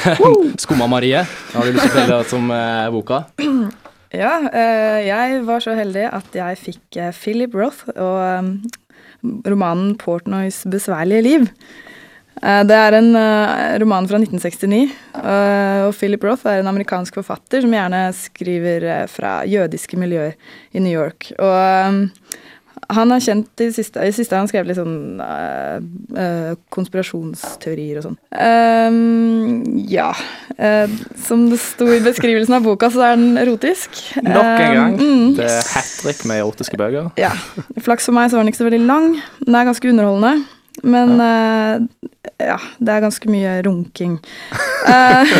Skumma 0.64 0.90
Marie. 0.90 1.22
Har 1.54 1.64
du 1.64 1.70
lyst 1.70 1.86
til 1.86 1.90
å 1.90 1.94
fortelle 1.94 2.18
oss 2.24 2.34
om 2.36 2.50
boka? 2.96 3.24
Ja, 4.10 4.40
eh, 4.50 5.04
jeg 5.06 5.44
var 5.46 5.62
så 5.62 5.76
heldig 5.78 6.08
at 6.10 6.34
jeg 6.34 6.56
fikk 6.58 6.96
Philip 7.14 7.52
Roth 7.54 7.86
og 7.94 8.66
romanen 9.46 9.94
'Portnoys 9.94 10.64
besværlige 10.66 11.22
liv'. 11.22 11.46
Eh, 12.40 12.62
Det 12.66 12.76
er 12.76 12.96
en 12.98 13.10
eh, 13.16 13.78
roman 13.82 14.08
fra 14.08 14.20
1969, 14.20 14.82
eh, 15.20 15.82
og 15.86 15.94
Philip 15.96 16.24
Roth 16.24 16.48
er 16.48 16.62
en 16.62 16.72
amerikansk 16.72 17.20
forfatter 17.20 17.64
som 17.64 17.74
gjerne 17.76 18.06
skriver 18.16 18.90
fra 19.12 19.40
jødiske 19.48 19.98
miljøer 20.00 20.36
i 20.72 20.80
New 20.80 20.92
York. 20.94 21.32
Og 21.38 22.08
han 22.90 23.12
er 23.12 23.22
kjent 23.22 23.60
i 23.60 23.68
det 23.68 23.74
siste, 23.76 24.02
i 24.02 24.14
siste 24.14 24.34
han 24.38 24.48
skrevet 24.50 24.70
litt 24.70 24.78
sånn 24.80 25.20
konspirasjonsteorier 26.74 28.00
og 28.00 28.06
sånn. 28.08 28.16
Ja. 29.92 30.08
som 31.22 31.44
det 31.52 31.60
sto 31.62 31.86
i 31.92 32.00
beskrivelsen 32.02 32.56
av 32.56 32.64
boka, 32.66 32.90
så 32.90 33.04
er 33.12 33.20
den 33.20 33.38
erotisk. 33.38 34.00
Nok 34.24 34.64
en 34.64 34.78
gang. 34.80 34.96
Mm. 34.98 35.26
Det 35.38 35.50
er 35.52 35.68
hat 35.76 35.92
trick 36.00 36.24
med 36.26 36.40
erotiske 36.42 36.80
bøker. 36.80 37.12
Ja. 37.20 37.34
Flaks 37.84 38.08
for 38.08 38.16
meg 38.16 38.32
så 38.32 38.40
var 38.40 38.46
den 38.46 38.54
ikke 38.54 38.64
så 38.64 38.70
veldig 38.70 38.86
lang. 38.88 39.12
Den 39.44 39.60
er 39.60 39.70
ganske 39.70 39.92
underholdende. 39.92 40.48
Men 40.82 41.20
eh, 41.20 41.99
ja, 42.46 42.56
det 42.78 42.94
er 42.96 43.04
ganske 43.04 43.30
mye 43.30 43.58
runking. 43.66 44.16
uh, 44.88 45.36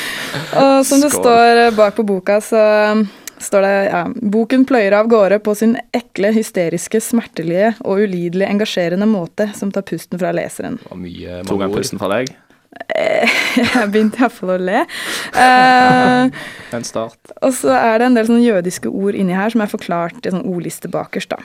og 0.62 0.86
som 0.86 1.02
det 1.02 1.10
Skål. 1.12 1.20
står 1.20 1.60
eh, 1.66 1.74
bak 1.76 1.96
på 1.98 2.04
boka, 2.06 2.38
så 2.44 2.62
um, 2.94 3.04
står 3.44 3.66
det 3.66 3.74
ja, 3.90 4.04
Boken 4.34 4.64
pløyer 4.68 4.96
av 4.98 5.08
gårde 5.12 5.38
på 5.44 5.54
sin 5.58 5.76
ekle, 5.94 6.30
hysteriske, 6.36 7.00
smertelige 7.04 7.74
og 7.84 8.04
ulidelig 8.06 8.46
engasjerende 8.48 9.06
måte 9.10 9.50
som 9.58 9.72
tar 9.74 9.84
pusten 9.88 10.18
fra 10.22 10.32
leseren. 10.36 10.78
Det 10.82 10.90
var 10.90 11.02
mye 11.02 11.42
Tok 11.48 11.60
han 11.66 11.70
ord. 11.70 11.78
pusten 11.82 12.00
fra 12.02 12.10
deg? 12.16 12.32
Jeg 13.54 13.86
begynte 13.94 14.18
iallfall 14.18 14.56
å 14.56 14.58
le. 14.58 14.80
Uh, 15.36 16.26
En 16.74 16.82
start. 16.86 17.20
og 17.38 17.52
så 17.54 17.70
er 17.76 18.00
det 18.02 18.08
en 18.08 18.16
del 18.18 18.26
sånne 18.26 18.42
jødiske 18.42 18.90
ord 18.90 19.14
inni 19.14 19.36
her 19.36 19.52
som 19.54 19.62
er 19.62 19.70
forklart 19.70 20.26
i 20.26 20.32
sånn 20.34 20.42
ordliste 20.50 20.90
bakerst, 20.90 21.30
da. 21.36 21.38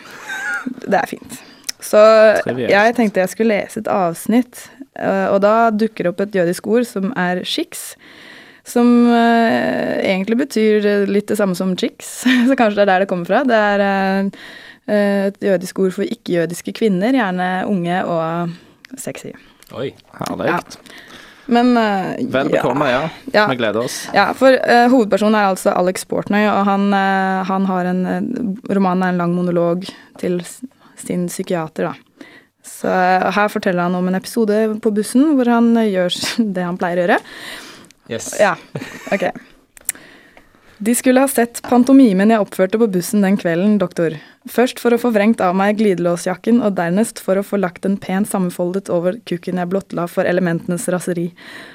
Det 0.89 0.97
er 0.97 1.09
fint. 1.11 1.35
Så 1.79 1.99
Trivielt. 2.43 2.73
jeg 2.73 2.95
tenkte 2.97 3.21
jeg 3.21 3.31
skulle 3.31 3.55
lese 3.61 3.79
et 3.83 3.87
avsnitt, 3.93 4.65
eh, 4.73 4.78
og 4.99 5.39
da 5.43 5.69
dukker 5.71 6.05
det 6.05 6.12
opp 6.13 6.23
et 6.25 6.35
jødisk 6.39 6.67
ord 6.67 6.88
som 6.89 7.13
er 7.19 7.43
shiks. 7.47 7.93
Som 8.69 9.09
eh, 9.09 9.97
egentlig 10.03 10.38
betyr 10.43 11.07
litt 11.09 11.29
det 11.31 11.39
samme 11.39 11.57
som 11.57 11.75
chicks, 11.79 12.19
så 12.47 12.57
kanskje 12.57 12.81
det 12.81 12.85
er 12.85 12.91
der 12.91 13.05
det 13.05 13.12
kommer 13.12 13.29
fra. 13.29 13.43
Det 13.47 13.62
er 13.73 13.85
eh, 13.85 15.29
et 15.29 15.39
jødisk 15.45 15.79
ord 15.85 15.95
for 15.95 16.05
ikke-jødiske 16.05 16.75
kvinner, 16.77 17.15
gjerne 17.15 17.49
unge 17.69 18.01
og 18.05 18.99
sexy. 18.99 19.33
Oi. 19.77 19.91
Herlig. 20.17 20.49
Ja. 20.49 20.59
Men 21.49 21.77
uh, 21.77 22.29
Vel 22.29 22.49
bekomme, 22.53 22.89
ja. 22.89 23.09
Ja. 23.33 23.47
Vi 23.49 23.55
gleder 23.55 23.81
oss. 23.81 24.03
Ja, 24.13 24.29
for 24.38 24.53
uh, 24.53 24.85
hovedpersonen 24.91 25.38
er 25.38 25.49
altså 25.49 25.73
Alex 25.73 26.05
Portnoy, 26.09 26.45
og 26.45 26.67
han, 26.69 26.91
uh, 26.93 27.41
han 27.49 27.65
har 27.69 27.89
en 27.89 28.03
eh, 28.05 28.27
Romanen 28.69 29.07
er 29.07 29.15
en 29.15 29.21
lang 29.23 29.33
monolog 29.33 29.88
til 30.21 30.38
sin 30.99 31.25
psykiater, 31.29 31.89
da. 31.89 32.08
Så 32.69 32.89
eh, 32.93 33.29
her 33.36 33.51
forteller 33.51 33.88
han 33.88 33.97
om 33.97 34.08
en 34.10 34.19
episode 34.19 34.62
på 34.84 34.93
bussen 34.95 35.34
hvor 35.38 35.49
han 35.51 35.71
eh, 35.79 35.91
gjør 35.95 36.19
det 36.55 36.67
han 36.67 36.79
pleier 36.79 37.01
å 37.01 37.08
gjøre. 37.08 37.21
Yes. 38.10 38.34
Ja, 38.41 38.55
ok. 39.13 39.29
De 40.81 40.95
skulle 40.95 41.19
ha 41.19 41.27
sett 41.27 41.59
pantomimen 41.67 42.31
jeg 42.31 42.39
oppførte 42.39 42.79
på 42.79 42.87
bussen 42.87 43.25
den 43.25 43.35
kvelden, 43.35 43.73
doktor. 43.81 44.13
Først 44.47 44.79
for 44.79 44.95
å 44.95 44.99
få 45.01 45.09
vrengt 45.11 45.41
av 45.43 45.51
meg 45.59 45.75
glidelåsjakken, 45.81 46.61
og 46.63 46.77
dernest 46.77 47.19
for 47.19 47.35
å 47.35 47.43
få 47.43 47.59
lagt 47.59 47.83
den 47.83 47.97
pent 47.99 48.29
sammenfoldet 48.31 48.87
over 48.95 49.17
kukken 49.27 49.59
jeg 49.59 49.67
blottla 49.73 50.05
for 50.07 50.23
elementenes 50.23 50.87
raseri. 50.87 51.27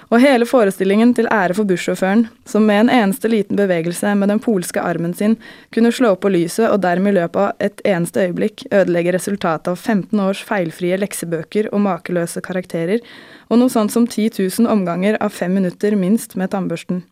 Og 0.08 0.24
hele 0.24 0.48
forestillingen 0.48 1.12
til 1.20 1.28
ære 1.28 1.52
for 1.60 1.68
bussjåføren, 1.68 2.24
som 2.48 2.64
med 2.64 2.86
en 2.86 2.94
eneste 2.96 3.28
liten 3.28 3.60
bevegelse 3.60 4.16
med 4.16 4.32
den 4.32 4.40
polske 4.40 4.80
armen 4.80 5.12
sin 5.12 5.36
kunne 5.76 5.92
slå 5.92 6.16
på 6.16 6.32
lyset 6.32 6.70
og 6.70 6.80
dermed 6.88 7.12
i 7.12 7.18
løpet 7.20 7.40
av 7.44 7.68
et 7.68 7.84
eneste 7.84 8.24
øyeblikk 8.24 8.64
ødelegge 8.72 9.18
resultatet 9.20 9.74
av 9.74 9.76
15 9.76 10.28
års 10.30 10.40
feilfrie 10.48 10.96
leksebøker 11.04 11.74
og 11.74 11.84
makeløse 11.90 12.40
karakterer, 12.40 13.04
og 13.52 13.60
noe 13.60 13.68
sånt 13.68 13.92
som 13.92 14.08
10 14.08 14.38
000 14.40 14.78
omganger 14.78 15.20
av 15.20 15.36
fem 15.36 15.52
minutter 15.60 15.92
minst 15.92 16.40
med 16.40 16.56
tannbørsten. 16.56 17.04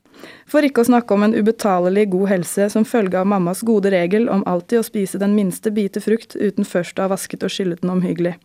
For 0.50 0.64
ikke 0.66 0.84
å 0.84 0.88
snakke 0.90 1.14
om 1.14 1.26
en 1.26 1.34
ubetalelig 1.34 2.08
god 2.12 2.30
helse 2.34 2.68
som 2.74 2.86
følge 2.88 3.18
av 3.20 3.28
mammas 3.30 3.64
gode 3.66 3.92
regel 3.94 4.28
om 4.32 4.44
alltid 4.46 4.80
å 4.82 4.86
spise 4.86 5.20
den 5.22 5.36
minste 5.38 5.72
bite 5.74 6.02
frukt 6.04 6.36
uten 6.36 6.68
først 6.68 6.98
å 6.98 7.06
ha 7.06 7.12
vasket 7.14 7.44
og 7.46 7.52
skyllet 7.52 7.82
den 7.82 7.94
omhyggelig. 7.94 8.36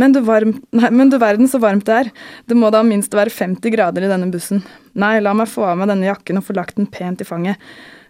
Men 0.00 0.14
du, 0.14 0.20
varm, 0.24 0.56
nei, 0.72 0.88
men 0.90 1.10
du 1.12 1.18
verden 1.20 1.48
så 1.50 1.60
varmt 1.60 1.84
det 1.86 1.98
er. 2.06 2.10
Det 2.48 2.56
må 2.56 2.70
da 2.72 2.80
minst 2.86 3.12
være 3.14 3.32
50 3.32 3.74
grader 3.74 4.06
i 4.06 4.08
denne 4.10 4.30
bussen. 4.32 4.62
Nei, 4.96 5.18
la 5.20 5.34
meg 5.36 5.50
få 5.52 5.66
av 5.68 5.76
meg 5.80 5.90
denne 5.92 6.08
jakken 6.08 6.40
og 6.40 6.46
få 6.46 6.56
lagt 6.56 6.78
den 6.80 6.88
pent 6.90 7.20
i 7.20 7.28
fanget. 7.28 7.60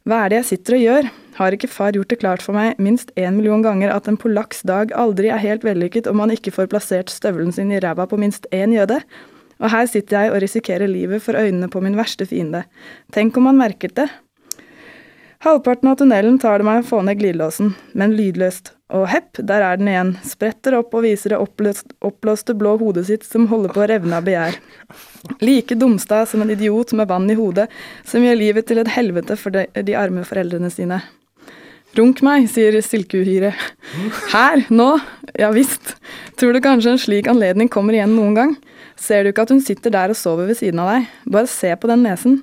Hva 0.06 0.22
er 0.22 0.30
det 0.30 0.40
jeg 0.42 0.48
sitter 0.52 0.76
og 0.76 0.84
gjør? 0.84 1.06
Har 1.34 1.54
ikke 1.56 1.70
far 1.72 1.96
gjort 1.96 2.10
det 2.12 2.20
klart 2.20 2.42
for 2.44 2.54
meg 2.54 2.78
minst 2.82 3.10
én 3.18 3.34
million 3.34 3.64
ganger 3.64 3.90
at 3.90 4.06
en 4.06 4.18
polakks 4.20 4.62
dag 4.68 4.92
aldri 4.94 5.32
er 5.32 5.42
helt 5.42 5.64
vellykket 5.66 6.06
om 6.10 6.20
man 6.20 6.30
ikke 6.30 6.52
får 6.54 6.68
plassert 6.70 7.10
støvelen 7.10 7.54
sin 7.56 7.72
i 7.74 7.80
ræva 7.82 8.06
på 8.06 8.20
minst 8.20 8.46
én 8.54 8.76
jøde? 8.76 9.00
Og 9.62 9.70
her 9.72 9.88
sitter 9.90 10.24
jeg 10.24 10.34
og 10.34 10.42
risikerer 10.42 10.90
livet 10.90 11.22
for 11.24 11.38
øynene 11.38 11.70
på 11.70 11.82
min 11.84 11.98
verste 11.98 12.26
fiende. 12.28 12.64
Tenk 13.14 13.36
om 13.38 13.50
han 13.50 13.60
merket 13.60 13.96
det. 13.98 14.08
Halvparten 15.44 15.90
av 15.90 15.98
tunnelen 16.00 16.38
tar 16.40 16.58
det 16.58 16.64
meg 16.64 16.80
å 16.80 16.86
få 16.88 17.02
ned 17.04 17.18
glidelåsen, 17.20 17.74
men 17.92 18.14
lydløst. 18.16 18.70
Og 18.96 19.02
hepp, 19.12 19.42
der 19.44 19.60
er 19.66 19.76
den 19.76 19.90
igjen. 19.92 20.12
Spretter 20.24 20.78
opp 20.78 20.94
og 20.96 21.04
viser 21.04 21.34
det 21.34 21.40
oppløst, 21.42 21.92
oppblåste 22.04 22.54
blå 22.56 22.78
hodet 22.80 23.04
sitt 23.10 23.26
som 23.28 23.44
holder 23.50 23.74
på 23.74 23.82
å 23.84 23.88
revne 23.90 24.16
av 24.16 24.24
begjær. 24.24 24.56
Like 25.44 25.76
dumsta 25.76 26.22
som 26.30 26.40
en 26.44 26.52
idiot 26.54 26.94
med 26.96 27.10
vann 27.10 27.28
i 27.28 27.36
hodet, 27.36 27.66
som 28.08 28.24
gjør 28.24 28.40
livet 28.40 28.70
til 28.70 28.80
et 28.80 28.92
helvete 28.94 29.36
for 29.40 29.52
de, 29.52 29.66
de 29.84 29.96
arme 30.00 30.24
foreldrene 30.24 30.72
sine. 30.72 31.02
Runk 31.94 32.24
meg, 32.26 32.48
sier 32.50 32.80
silkeuhyret. 32.82 33.68
Her? 34.32 34.64
Nå? 34.72 34.94
Ja 35.38 35.52
visst. 35.54 35.98
Tror 36.40 36.56
du 36.56 36.62
kanskje 36.64 36.94
en 36.94 37.04
slik 37.04 37.28
anledning 37.30 37.68
kommer 37.68 37.94
igjen 37.94 38.16
noen 38.16 38.38
gang? 38.38 38.56
Ser 39.04 39.24
du 39.24 39.32
ikke 39.32 39.44
at 39.44 39.52
hun 39.52 39.60
sitter 39.60 39.92
der 39.92 40.12
og 40.12 40.16
sover 40.16 40.48
ved 40.48 40.56
siden 40.56 40.80
av 40.80 40.88
deg? 40.94 41.12
Bare 41.36 41.50
se 41.50 41.74
på 41.76 41.90
den 41.90 42.04
nesen. 42.06 42.38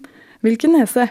Hvilken 0.46 0.76
nese? 0.78 1.08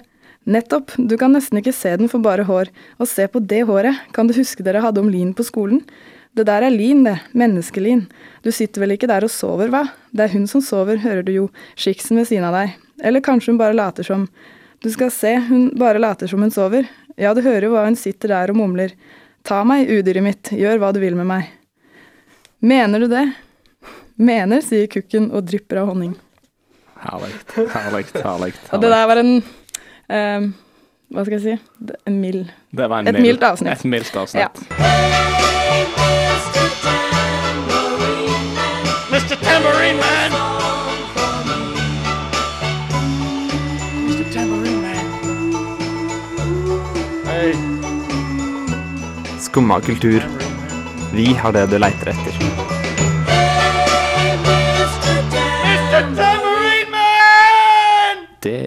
Nettopp, 0.51 0.95
du 0.97 1.17
kan 1.19 1.35
nesten 1.35 1.59
ikke 1.59 1.75
se 1.75 1.97
den 1.99 2.11
for 2.11 2.23
bare 2.23 2.47
hår. 2.47 2.71
Og 3.03 3.09
se 3.11 3.27
på 3.31 3.43
det 3.43 3.65
håret, 3.69 3.99
kan 4.15 4.31
du 4.31 4.37
huske 4.37 4.65
dere 4.67 4.83
hadde 4.85 5.03
om 5.03 5.11
lin 5.11 5.35
på 5.37 5.47
skolen? 5.47 5.83
Det 6.39 6.47
der 6.47 6.63
er 6.63 6.71
lin, 6.71 7.03
det. 7.05 7.17
Menneskelin. 7.35 8.05
Du 8.47 8.53
sitter 8.55 8.85
vel 8.85 8.95
ikke 8.95 9.11
der 9.11 9.27
og 9.27 9.33
sover, 9.35 9.73
hva? 9.73 9.83
Det 10.15 10.29
er 10.29 10.35
hun 10.37 10.47
som 10.51 10.63
sover, 10.63 11.03
hører 11.03 11.27
du 11.27 11.35
jo. 11.35 11.49
Skiksen 11.75 12.21
ved 12.21 12.31
siden 12.31 12.47
av 12.47 12.55
deg. 12.55 12.79
Eller 13.03 13.25
kanskje 13.25 13.51
hun 13.51 13.61
bare 13.61 13.75
later 13.75 14.07
som. 14.07 14.29
Du 14.81 14.89
skal 14.95 15.11
se, 15.13 15.35
hun 15.51 15.73
bare 15.81 16.01
later 16.01 16.31
som 16.31 16.47
hun 16.47 16.55
sover. 16.55 16.87
Ja, 17.19 17.35
du 17.35 17.43
hører 17.43 17.67
jo 17.67 17.75
hva 17.75 17.89
hun 17.89 17.99
sitter 17.99 18.31
der 18.37 18.55
og 18.55 18.63
mumler. 18.63 18.95
Ta 19.45 19.65
meg, 19.67 19.91
udyret 19.91 20.25
mitt, 20.25 20.55
gjør 20.55 20.79
hva 20.79 20.95
du 20.95 21.03
vil 21.03 21.19
med 21.19 21.27
meg. 21.29 21.51
Mener 22.63 23.03
du 23.03 23.11
det? 23.11 23.27
Mener, 24.21 24.61
sier 24.61 24.85
kukken 24.93 25.31
og 25.33 25.47
drypper 25.49 25.81
av 25.81 25.87
honning. 25.95 26.11
Herlig. 27.01 27.31
Herlig. 27.57 28.05
herlig, 28.13 28.53
Og 28.69 28.83
det 28.83 28.91
der 28.93 29.07
var 29.09 29.17
en 29.17 29.31
eh, 30.13 30.41
Hva 31.09 31.23
skal 31.25 31.37
jeg 31.39 31.41
si? 31.41 31.55
En 32.05 32.19
mild 32.21 32.51
Det 32.77 32.89
var 32.93 33.01
en 33.01 33.09
Et 33.09 33.21
mildt 33.25 33.43
avsnitt. 33.43 33.73
Et 33.73 33.85
mildt 33.89 34.17
avsnitt. 34.21 34.43
Ja. 34.43 34.49
Mr. 39.09 39.37
Tambourine 39.41 39.97
Man! 40.05 40.31
Mr. 44.05 44.25
Tambourine 44.35 44.81
Man. 44.85 45.07
Hey. 47.25 47.55
Skumma 49.41 49.81
kultur. 49.81 50.21
Vi 51.15 51.33
har 51.33 51.53
det 51.57 51.71
du 51.73 51.79
leiter 51.81 52.13
etter. 52.13 52.80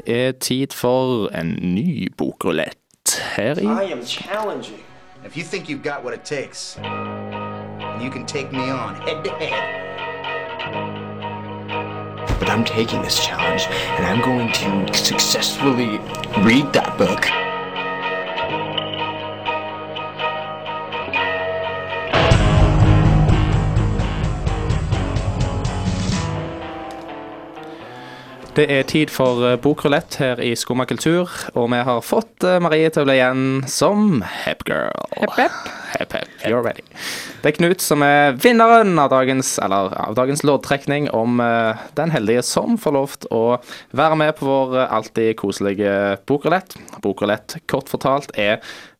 Er 0.07 0.31
tid 0.31 0.73
for 0.73 1.29
en 1.35 1.57
ny 1.61 2.09
bokrulett 2.17 2.77
her 3.35 3.59
i 3.59 3.65
I 3.65 3.91
am 3.91 4.05
challenging. 4.05 4.83
If 5.25 5.37
you 5.37 5.43
think 5.43 5.69
you've 5.69 5.83
got 5.83 6.03
what 6.03 6.13
it 6.13 6.25
takes, 6.25 6.77
and 6.77 8.03
you 8.03 8.09
can 8.11 8.25
take 8.25 8.51
me 8.51 8.69
on 8.69 8.95
head 8.95 9.23
to 9.23 9.31
head. 9.31 9.83
But 12.39 12.49
I'm 12.49 12.65
taking 12.65 13.01
this 13.01 13.25
challenge, 13.25 13.67
and 13.97 14.05
I'm 14.05 14.21
going 14.21 14.51
to 14.51 14.93
successfully 14.93 15.99
read 16.43 16.73
that 16.73 16.97
book. 16.97 17.52
Det 28.53 28.67
er 28.69 28.83
tid 28.85 29.09
for 29.09 29.41
eh, 29.47 29.55
bokrulett 29.57 30.19
her 30.21 30.37
i 30.45 30.51
Skumma 30.53 30.85
kultur, 30.85 31.31
og 31.57 31.71
vi 31.73 31.79
har 31.87 32.03
fått 32.05 32.45
eh, 32.45 32.59
Marie 32.61 32.91
til 32.93 33.01
å 33.01 33.07
bli 33.07 33.15
igjen 33.17 33.45
som 33.65 34.19
Hepgirl. 34.21 34.93
Hepp, 35.17 35.33
hepp. 35.39 35.55
Hepp, 35.95 36.13
hepp. 36.19 36.35
you're 36.45 36.61
ready. 36.61 36.85
Det 37.41 37.49
er 37.49 37.55
Knut 37.57 37.81
som 37.81 38.05
er 38.05 38.37
vinneren 38.37 38.93
av 39.01 39.09
dagens, 39.09 39.55
eller, 39.57 39.89
av 39.97 40.13
dagens 40.19 40.45
loddtrekning 40.45 41.09
om 41.17 41.41
uh, 41.41 41.81
den 41.97 42.13
heldige 42.13 42.43
som 42.45 42.77
får 42.77 42.93
lov 42.93 43.15
til 43.23 43.33
å 43.33 43.43
være 43.97 44.19
med 44.21 44.37
på 44.37 44.45
vår 44.45 44.83
alltid 44.85 45.33
koselige 45.41 45.95
bokrulett. 46.29 46.77
Bokrulett, 47.01 47.57
kort 47.65 47.89
fortalt, 47.89 48.35
er 48.37 48.59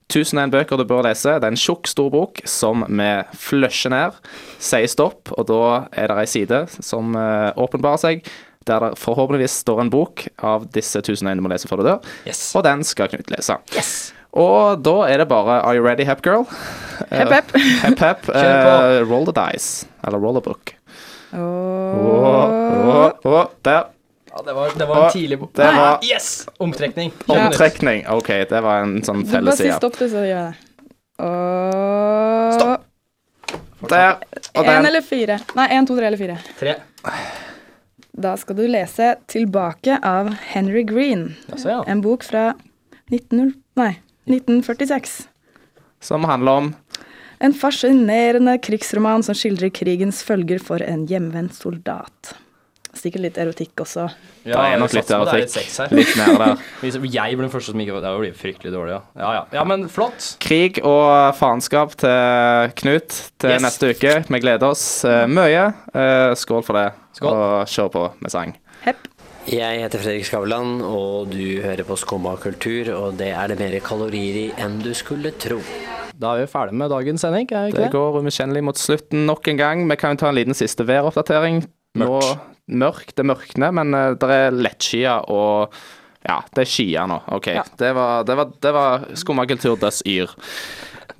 1001 0.10 0.54
bøker 0.54 0.82
du 0.82 0.86
bør 0.90 1.06
lese. 1.06 1.36
Det 1.38 1.46
er 1.46 1.54
en 1.54 1.60
tjukk, 1.60 1.86
stor 1.90 2.10
bok 2.14 2.42
som 2.50 2.88
vi 2.90 3.12
flusher 3.38 3.94
ned, 3.94 4.18
sier 4.58 4.90
stopp, 4.90 5.30
og 5.38 5.46
da 5.50 5.62
er 5.94 6.10
det 6.10 6.18
ei 6.24 6.34
side 6.34 6.64
som 6.82 7.14
uh, 7.14 7.54
åpenbarer 7.54 8.02
seg, 8.02 8.34
der 8.68 8.80
det 8.88 8.98
forhåpentligvis 9.00 9.60
står 9.64 9.82
en 9.82 9.90
bok 9.94 10.28
av 10.44 10.68
disse 10.76 11.00
1001 11.04 11.38
du 11.40 11.44
må 11.46 11.50
lese 11.52 11.68
før 11.70 11.82
du 11.84 11.88
dør, 11.90 12.12
og 12.56 12.64
den 12.68 12.84
skal 12.88 13.08
Knut 13.12 13.30
lese. 13.34 13.58
Og 14.34 14.80
da 14.82 14.94
er 15.12 15.18
det 15.22 15.28
bare 15.30 15.60
Are 15.62 15.76
you 15.78 15.84
ready, 15.86 16.04
Hepgirl? 16.10 16.46
Hepp, 17.12 17.30
hepp. 17.36 17.52
Hepp, 17.56 18.00
hepp. 18.08 18.24
Kjør 18.32 18.56
på. 18.64 18.72
Eh, 18.98 19.02
roll 19.12 19.28
the 19.30 19.36
dice. 19.38 19.86
Eller 20.08 20.18
roll 20.24 20.38
a 20.38 20.42
book. 20.42 20.74
Oh. 21.34 21.40
Oh, 21.40 22.54
oh, 22.90 23.12
åh, 23.30 23.46
der. 23.66 23.84
Ja, 24.34 24.42
det 24.46 24.54
var, 24.58 24.72
det 24.78 24.86
var 24.90 25.06
en 25.06 25.12
tidlig 25.14 25.38
bok. 25.40 25.52
det 25.54 25.64
var- 25.66 25.92
Ah, 25.94 26.00
Yes! 26.04 26.48
Omtrekning. 26.58 27.12
Omtrekning. 27.30 28.08
OK, 28.10 28.28
det 28.50 28.62
var 28.66 28.82
en 28.82 28.96
sånn 29.06 29.22
Du 29.24 29.30
bare 29.38 29.54
si 29.58 29.70
stopp, 29.72 29.98
du, 30.00 30.08
så 30.10 30.24
gjør 30.26 30.26
jeg 30.34 30.54
det. 30.54 30.94
Og 31.22 32.54
Stopp. 32.58 32.90
Der. 33.92 34.18
Og 34.56 34.64
den. 34.66 34.74
Én 34.82 34.88
eller 34.88 35.02
fire? 35.06 35.38
Nei, 35.58 35.68
én, 35.78 35.86
to, 35.86 35.96
tre 35.98 36.08
eller 36.10 36.18
fire. 36.18 36.38
Tre. 36.58 36.74
Da 38.14 38.36
skal 38.38 38.56
du 38.56 38.68
lese 38.68 39.16
'Tilbake' 39.28 40.00
av 40.06 40.30
Henry 40.54 40.84
Green. 40.84 41.36
Altså, 41.52 41.70
ja. 41.70 41.84
En 41.88 42.02
bok 42.02 42.24
fra 42.24 42.54
1900, 43.12 43.54
nei, 43.76 43.96
1946. 44.30 45.28
Som 46.02 46.24
handler 46.24 46.52
om 46.52 46.76
En 47.42 47.52
fascinerende 47.54 48.58
krigsroman 48.64 49.24
som 49.24 49.36
skildrer 49.36 49.70
krigens 49.74 50.22
følger 50.24 50.62
for 50.64 50.80
en 50.82 51.08
hjemvendt 51.08 51.54
soldat. 51.58 52.36
sikkert 52.94 53.22
litt 53.22 53.38
erotikk 53.42 53.82
også. 53.82 54.06
Det 54.46 54.54
er 54.54 54.78
nok 54.78 54.94
litt 54.94 55.10
er 55.10 55.16
erotikk. 55.18 55.50
sex. 55.50 55.80
Litt 55.92 56.16
mer 56.16 56.38
der. 56.38 56.58
Hvis 56.82 56.94
jeg 56.94 57.02
blir 57.36 57.42
den 57.42 57.50
første 57.50 57.72
som 57.72 57.80
ikke 57.82 58.00
Det 58.00 58.12
blir 58.20 58.34
fryktelig 58.38 58.72
dårlig, 58.72 58.92
ja. 58.94 59.02
Ja, 59.18 59.32
ja. 59.34 59.44
ja 59.52 59.64
men 59.64 59.88
flott. 59.90 60.38
Krig 60.40 60.78
og 60.86 61.34
faenskap 61.36 61.96
til 61.98 62.72
Knut 62.76 63.10
til 63.40 63.50
Yes. 63.50 63.62
neste 63.66 63.90
uke. 63.96 64.24
Vi 64.30 64.40
gleder 64.40 64.68
oss 64.70 65.04
eh, 65.04 65.26
mye. 65.28 65.74
Eh, 65.94 66.36
skål 66.38 66.64
for 66.64 66.74
det, 66.78 66.94
Skål. 67.14 67.34
og 67.34 67.68
kjør 67.70 67.90
på 67.94 68.04
med 68.22 68.34
sang. 68.34 68.56
Jeg 69.44 69.82
heter 69.84 70.00
Fredrik 70.00 70.24
Skavlan, 70.24 70.78
og 70.88 71.34
du 71.34 71.60
hører 71.62 71.84
på 71.84 71.98
Skumma 72.00 72.38
kultur, 72.40 72.88
og 72.96 73.18
det 73.20 73.34
er 73.36 73.52
det 73.52 73.58
mer 73.60 73.74
kalorier 73.84 74.38
i 74.40 74.46
enn 74.64 74.78
du 74.80 74.94
skulle 74.96 75.34
tro. 75.36 75.58
Da 76.16 76.32
er 76.38 76.46
vi 76.46 76.52
ferdig 76.54 76.78
med 76.80 76.94
dagens 76.94 77.26
sending, 77.26 77.50
er 77.52 77.66
vi 77.66 77.74
ikke 77.74 77.82
Det 77.82 77.90
det? 77.90 77.92
går 77.98 78.20
umiskjennelig 78.24 78.64
mot 78.64 78.80
slutten 78.80 79.26
nok 79.28 79.48
en 79.52 79.60
gang. 79.60 79.84
Vi 79.90 79.98
kan 80.00 80.16
jo 80.16 80.22
ta 80.24 80.30
en 80.32 80.38
liten 80.40 80.56
siste 80.56 80.86
væroppdatering. 80.88 81.60
Nå, 82.00 82.22
mørkt. 82.72 83.18
Det 83.18 83.26
mørkner, 83.28 83.76
men 83.76 83.92
uh, 83.94 84.14
det 84.16 84.30
er 84.32 84.56
lettskia 84.56 85.20
og 85.28 85.76
Ja, 86.24 86.38
det 86.56 86.64
er 86.64 86.70
skia 86.72 87.04
nå. 87.06 87.18
OK. 87.36 87.50
Det 87.78 87.90
var, 87.98 88.24
det 88.24 88.38
var, 88.40 88.52
det 88.64 88.72
var 88.72 89.04
skummakultur 89.20 89.76
døds 89.76 90.00
yr. 90.08 90.32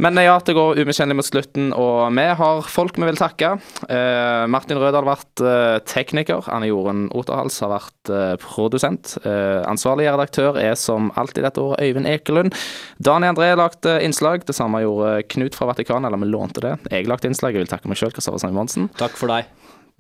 Men 0.04 0.18
eh, 0.20 0.26
ja, 0.28 0.36
det 0.44 0.56
går 0.58 0.82
umiskjennelig 0.84 1.20
mot 1.22 1.28
slutten, 1.28 1.70
og 1.80 2.12
vi 2.18 2.26
har 2.40 2.66
folk 2.68 2.98
vi 3.00 3.08
vil 3.08 3.20
takke. 3.20 3.54
Eh, 3.88 4.44
Martin 4.52 4.80
Rød 4.82 4.98
har 5.00 5.08
vært 5.08 5.44
eh, 5.44 5.78
tekniker. 5.88 6.50
Anne 6.52 6.68
Jorunn 6.68 7.06
Oterhals 7.16 7.62
har 7.64 7.72
vært 7.72 8.12
eh, 8.12 8.34
produsent. 8.44 9.16
Eh, 9.24 9.62
ansvarlig 9.70 10.10
redaktør 10.10 10.60
er 10.60 10.76
som 10.80 11.12
alltid 11.20 11.48
dette 11.48 11.64
året 11.64 11.84
Øyvind 11.86 12.10
Ekelund. 12.12 12.58
Dani 13.04 13.32
André 13.32 13.54
lagde 13.60 13.96
innslag. 14.04 14.44
Det 14.48 14.58
samme 14.58 14.84
gjorde 14.84 15.24
Knut 15.32 15.56
fra 15.56 15.70
Vatikanet, 15.72 16.10
eller 16.12 16.22
vi 16.26 16.32
lånte 16.34 16.66
det. 16.66 16.76
Jeg 16.92 17.08
lagde 17.12 17.32
innslag. 17.32 17.56
Jeg 17.56 17.66
vil 17.66 17.72
takke 17.72 17.92
meg 17.92 18.00
sjøl, 18.02 18.14
Kristoffer 18.16 18.54
Monsen. 18.54 18.92
Takk 19.00 19.16
for 19.20 19.32
deg. 19.32 19.48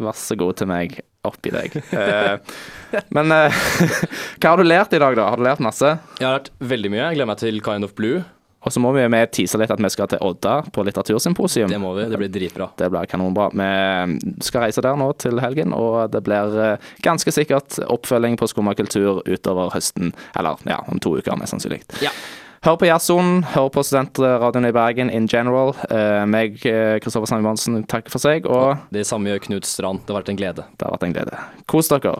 Vær 0.01 0.15
så 0.17 0.35
god 0.39 0.57
til 0.57 0.67
meg 0.71 0.99
oppi 1.23 1.51
deg. 1.53 1.75
Eh, 1.95 3.03
men 3.15 3.31
eh, 3.31 3.65
hva 4.41 4.51
har 4.51 4.59
du 4.59 4.67
lært 4.67 4.95
i 4.95 4.99
dag, 4.99 5.15
da? 5.15 5.29
Har 5.31 5.39
du 5.39 5.45
lært 5.45 5.63
masse? 5.63 5.95
Jeg 6.19 6.27
har 6.27 6.39
lært 6.41 6.49
veldig 6.59 6.91
mye. 6.91 7.03
Jeg 7.05 7.19
gleder 7.19 7.29
meg 7.31 7.43
til 7.43 7.61
Kind 7.63 7.87
of 7.87 7.93
Blue. 7.95 8.23
Og 8.63 8.73
så 8.73 8.79
må 8.83 8.93
vi 8.95 9.03
med 9.11 9.31
tease 9.35 9.59
litt 9.59 9.71
at 9.73 9.81
vi 9.81 9.91
skal 9.91 10.09
til 10.11 10.21
Odda 10.23 10.59
på 10.73 10.85
litteratursymposium. 10.87 11.71
Det 11.71 11.81
må 11.81 11.93
vi. 11.97 12.07
Det 12.11 12.19
blir 12.21 12.31
dritbra. 12.31 12.69
Det 12.79 12.89
blir 12.93 13.09
kanonbra. 13.11 13.49
Vi 13.53 14.43
skal 14.47 14.67
reise 14.67 14.83
der 14.85 14.99
nå 14.99 15.09
til 15.19 15.41
helgen, 15.43 15.75
og 15.75 16.13
det 16.13 16.23
blir 16.25 16.55
eh, 16.63 16.93
ganske 17.03 17.33
sikkert 17.35 17.81
oppfølging 17.83 18.39
på 18.39 18.47
Skumma 18.51 18.75
kultur 18.79 19.21
utover 19.27 19.73
høsten. 19.75 20.13
Eller 20.39 20.63
ja, 20.69 20.79
om 20.87 21.01
to 21.03 21.17
uker, 21.19 21.35
mest 21.39 21.55
sannsynlig. 21.55 21.83
Ja. 22.03 22.13
Hør 22.63 22.77
på 22.79 22.87
Jazzsonen, 22.87 23.41
hør 23.51 23.65
på 23.75 23.81
Studentradioen 23.83 24.69
i 24.69 24.71
Bergen 24.71 25.09
in 25.11 25.25
general. 25.27 25.73
Uh, 25.89 26.23
meg, 26.23 26.61
eh, 26.63 26.95
Kristoffer 27.03 27.27
Sandvig 27.27 27.83
takker 27.91 28.13
for 28.13 28.23
seg, 28.23 28.47
og 28.47 28.85
Det 28.95 29.03
samme 29.03 29.33
gjør 29.33 29.43
Knut 29.49 29.67
Strand. 29.67 30.05
Det 30.05 30.15
har 30.15 30.21
vært 30.21 30.31
en 30.31 30.39
glede. 30.39 30.63
det 30.63 30.87
har 30.87 30.95
vært 30.95 31.03
en 31.09 31.15
glede. 31.17 31.41
Kos 31.67 31.91
dere. 31.91 32.15